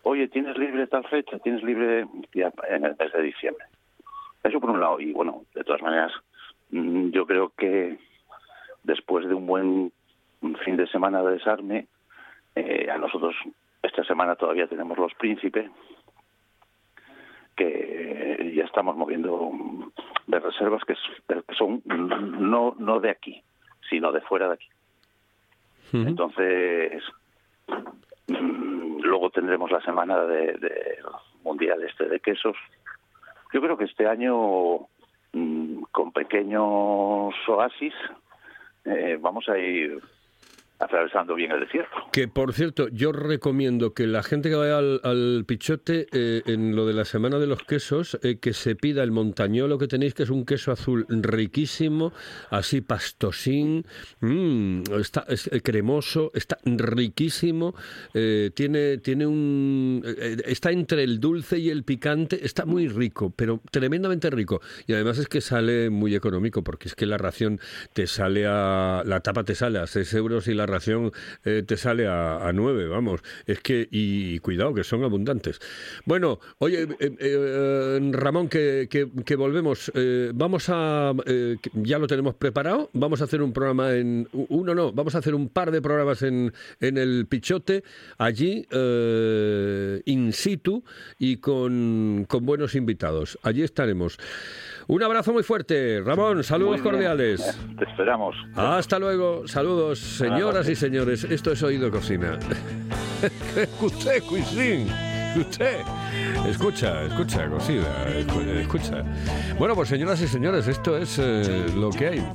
oye, 0.02 0.28
¿tienes 0.28 0.56
libre 0.56 0.86
tal 0.86 1.06
fecha? 1.08 1.38
¿Tienes 1.38 1.62
libre 1.62 2.06
ya 2.34 2.52
en 2.68 2.84
el 2.84 2.96
mes 2.98 3.12
de 3.12 3.22
diciembre? 3.22 3.64
Eso 4.42 4.60
por 4.60 4.70
un 4.70 4.80
lado 4.80 5.00
y 5.00 5.12
bueno, 5.12 5.42
de 5.54 5.64
todas 5.64 5.82
maneras, 5.82 6.12
mm, 6.70 7.10
yo 7.10 7.26
creo 7.26 7.52
que 7.56 7.98
después 8.84 9.26
de 9.26 9.34
un 9.34 9.46
buen 9.46 9.92
fin 10.64 10.76
de 10.76 10.86
semana 10.86 11.22
de 11.22 11.32
desarme, 11.32 11.88
eh, 12.54 12.88
a 12.90 12.98
nosotros 12.98 13.34
esta 13.82 14.04
semana 14.04 14.36
todavía 14.36 14.66
tenemos 14.66 14.96
los 14.96 15.12
príncipes 15.14 15.70
que 17.56 18.52
ya 18.56 18.64
estamos 18.64 18.96
moviendo 18.96 19.52
de 20.26 20.38
reservas 20.40 20.82
que, 20.84 20.94
son 21.56 21.82
no 21.84 22.74
no 22.78 23.00
de 23.00 23.10
aquí 23.10 23.42
sino 23.88 24.12
de 24.12 24.20
fuera 24.22 24.48
de 24.48 24.54
aquí. 24.54 24.68
Entonces 25.92 27.02
mm, 28.26 29.00
luego 29.02 29.30
tendremos 29.30 29.70
la 29.70 29.80
semana 29.82 30.24
de, 30.24 30.54
de 30.54 30.98
mundial 31.44 31.82
este 31.84 32.08
de 32.08 32.20
quesos. 32.20 32.56
Yo 33.52 33.60
creo 33.60 33.76
que 33.76 33.84
este 33.84 34.08
año 34.08 34.88
mm, 35.32 35.82
con 35.92 36.10
pequeños 36.12 37.34
oasis 37.46 37.94
eh, 38.84 39.18
vamos 39.20 39.48
a 39.48 39.58
ir 39.58 40.00
atravesando 40.78 41.34
bien 41.34 41.52
el 41.52 41.60
desierto 41.60 41.90
Que 42.12 42.28
por 42.28 42.52
cierto, 42.52 42.88
yo 42.88 43.12
recomiendo 43.12 43.94
que 43.94 44.06
la 44.06 44.22
gente 44.22 44.50
que 44.50 44.56
vaya 44.56 44.78
al, 44.78 45.00
al 45.04 45.44
Pichote, 45.46 46.06
eh, 46.12 46.42
en 46.46 46.74
lo 46.74 46.86
de 46.86 46.94
la 46.94 47.04
semana 47.04 47.38
de 47.38 47.46
los 47.46 47.62
quesos, 47.62 48.18
eh, 48.22 48.38
que 48.40 48.52
se 48.52 48.76
pida 48.76 49.02
el 49.02 49.12
montañolo 49.12 49.78
que 49.78 49.88
tenéis, 49.88 50.14
que 50.14 50.24
es 50.24 50.30
un 50.30 50.44
queso 50.44 50.72
azul 50.72 51.06
riquísimo, 51.08 52.12
así 52.50 52.80
pastosín, 52.80 53.86
mm, 54.20 54.82
está 55.00 55.24
es, 55.28 55.48
eh, 55.52 55.60
cremoso, 55.60 56.30
está 56.34 56.58
riquísimo, 56.64 57.74
eh, 58.12 58.50
tiene, 58.54 58.98
tiene 58.98 59.26
un. 59.26 60.02
eh, 60.04 60.36
está 60.46 60.70
entre 60.70 61.02
el 61.04 61.20
dulce 61.20 61.58
y 61.58 61.70
el 61.70 61.84
picante, 61.84 62.44
está 62.44 62.64
muy 62.64 62.88
rico, 62.88 63.32
pero 63.34 63.60
tremendamente 63.70 64.30
rico. 64.30 64.60
Y 64.86 64.94
además 64.94 65.18
es 65.18 65.28
que 65.28 65.40
sale 65.40 65.90
muy 65.90 66.14
económico, 66.14 66.62
porque 66.62 66.88
es 66.88 66.94
que 66.94 67.06
la 67.06 67.18
ración 67.18 67.60
te 67.92 68.06
sale 68.06 68.46
a. 68.46 69.02
La 69.04 69.20
tapa 69.20 69.44
te 69.44 69.54
sale 69.54 69.78
a 69.78 69.86
6 69.86 70.14
euros 70.14 70.48
y 70.48 70.54
la 70.54 70.66
eh, 71.44 71.62
te 71.66 71.76
sale 71.76 72.06
a, 72.06 72.50
9, 72.54 72.86
vamos. 72.88 73.20
Es 73.46 73.60
que. 73.60 73.88
Y, 73.90 74.38
cuidado, 74.40 74.74
que 74.74 74.84
son 74.84 75.02
abundantes. 75.04 75.60
Bueno, 76.04 76.40
oye, 76.58 76.82
eh, 77.00 77.16
eh, 77.18 78.10
Ramón, 78.12 78.48
que, 78.48 78.88
que- 78.90 79.08
que 79.24 79.36
volvemos. 79.36 79.90
eh, 79.94 80.30
vamos 80.34 80.66
a. 80.68 81.12
eh, 81.26 81.56
ya 81.74 81.98
lo 81.98 82.06
tenemos 82.06 82.34
preparado. 82.34 82.90
Vamos 82.92 83.20
a 83.20 83.24
hacer 83.24 83.42
un 83.42 83.52
programa 83.52 83.94
en. 83.94 84.28
Uno 84.32 84.74
no, 84.74 84.92
vamos 84.92 85.14
a 85.14 85.18
hacer 85.18 85.34
un 85.34 85.48
par 85.48 85.70
de 85.70 85.80
programas 85.82 86.22
en, 86.22 86.52
en 86.80 86.98
el 86.98 87.26
Pichote, 87.28 87.82
allí, 88.18 88.66
eh, 88.70 90.02
in 90.06 90.32
situ 90.32 90.84
y 91.18 91.36
con, 91.38 92.24
con 92.28 92.44
buenos 92.46 92.74
invitados. 92.74 93.38
Allí 93.42 93.62
estaremos. 93.62 94.18
Un 94.86 95.02
abrazo 95.02 95.32
muy 95.32 95.42
fuerte, 95.42 96.00
Ramón. 96.04 96.44
Saludos 96.44 96.80
cordiales. 96.82 97.58
te 97.78 97.84
esperamos 97.84 98.36
Hasta 98.54 98.98
luego. 98.98 99.46
Saludos, 99.48 99.98
señoras 99.98 100.68
y 100.68 100.74
señores. 100.76 101.24
Esto 101.24 101.52
es 101.52 101.62
Oído 101.62 101.90
Cocina. 101.90 102.38
usted, 103.80 104.22
Cuisín. 104.24 104.88
Usted. 105.36 105.78
Escucha, 106.48 107.02
escucha, 107.04 107.48
cocina. 107.48 107.86
escu- 108.08 108.46
Escucha. 108.60 109.02
Bueno, 109.58 109.74
pues 109.74 109.88
señoras 109.88 110.20
y 110.20 110.28
señores, 110.28 110.68
esto 110.68 110.96
es 110.96 111.18
eh, 111.18 111.66
lo 111.76 111.90
que 111.90 112.06
hay. 112.06 112.28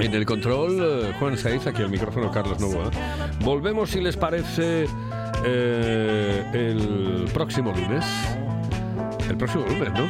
En 0.00 0.14
el 0.14 0.24
control, 0.24 0.78
eh, 0.80 1.12
Juan 1.18 1.36
Saiz, 1.36 1.66
aquí 1.66 1.82
al 1.82 1.90
micrófono 1.90 2.30
Carlos 2.30 2.58
Novoa. 2.60 2.90
Volvemos, 3.40 3.90
si 3.90 4.00
les 4.00 4.16
parece, 4.16 4.86
eh, 5.44 6.44
el 6.54 7.26
próximo 7.34 7.72
lunes. 7.72 8.04
El 9.28 9.36
próximo 9.36 9.64
lunes, 9.66 9.92
¿no? 9.92 10.08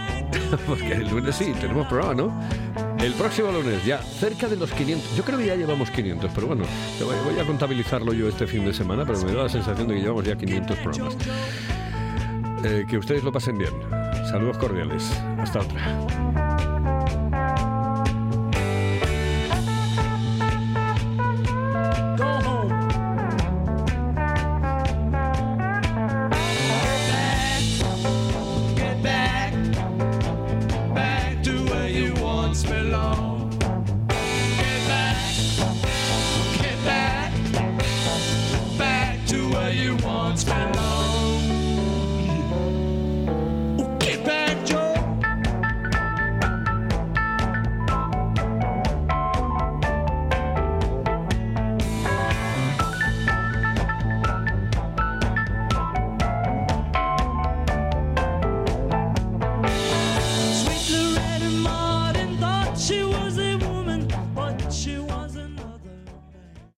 Porque 0.67 0.93
el 0.93 1.09
lunes 1.09 1.37
sí, 1.37 1.53
tenemos 1.61 1.87
programa, 1.87 2.15
¿no? 2.15 2.41
El 2.99 3.13
próximo 3.13 3.53
lunes, 3.53 3.85
ya 3.85 3.99
cerca 3.99 4.49
de 4.49 4.57
los 4.57 4.71
500. 4.73 5.17
Yo 5.17 5.25
creo 5.25 5.39
que 5.39 5.47
ya 5.47 5.57
llevamos 5.57 5.91
500, 5.91 6.31
pero 6.35 6.47
bueno, 6.47 6.65
voy 7.01 7.39
a 7.39 7.45
contabilizarlo 7.45 8.13
yo 8.13 8.29
este 8.29 8.47
fin 8.47 8.65
de 8.65 8.73
semana, 8.73 9.05
pero 9.05 9.21
me 9.21 9.33
da 9.33 9.45
la 9.45 9.49
sensación 9.49 9.89
de 9.89 9.95
que 9.95 10.01
llevamos 10.01 10.25
ya 10.25 10.37
500 10.37 10.79
programas. 10.79 11.17
Eh, 12.65 12.87
que 12.89 12.97
ustedes 12.97 13.23
lo 13.23 13.31
pasen 13.31 13.59
bien. 13.59 13.73
Saludos 14.31 14.57
cordiales. 14.57 15.11
Hasta 15.39 15.61
otra. 15.61 16.54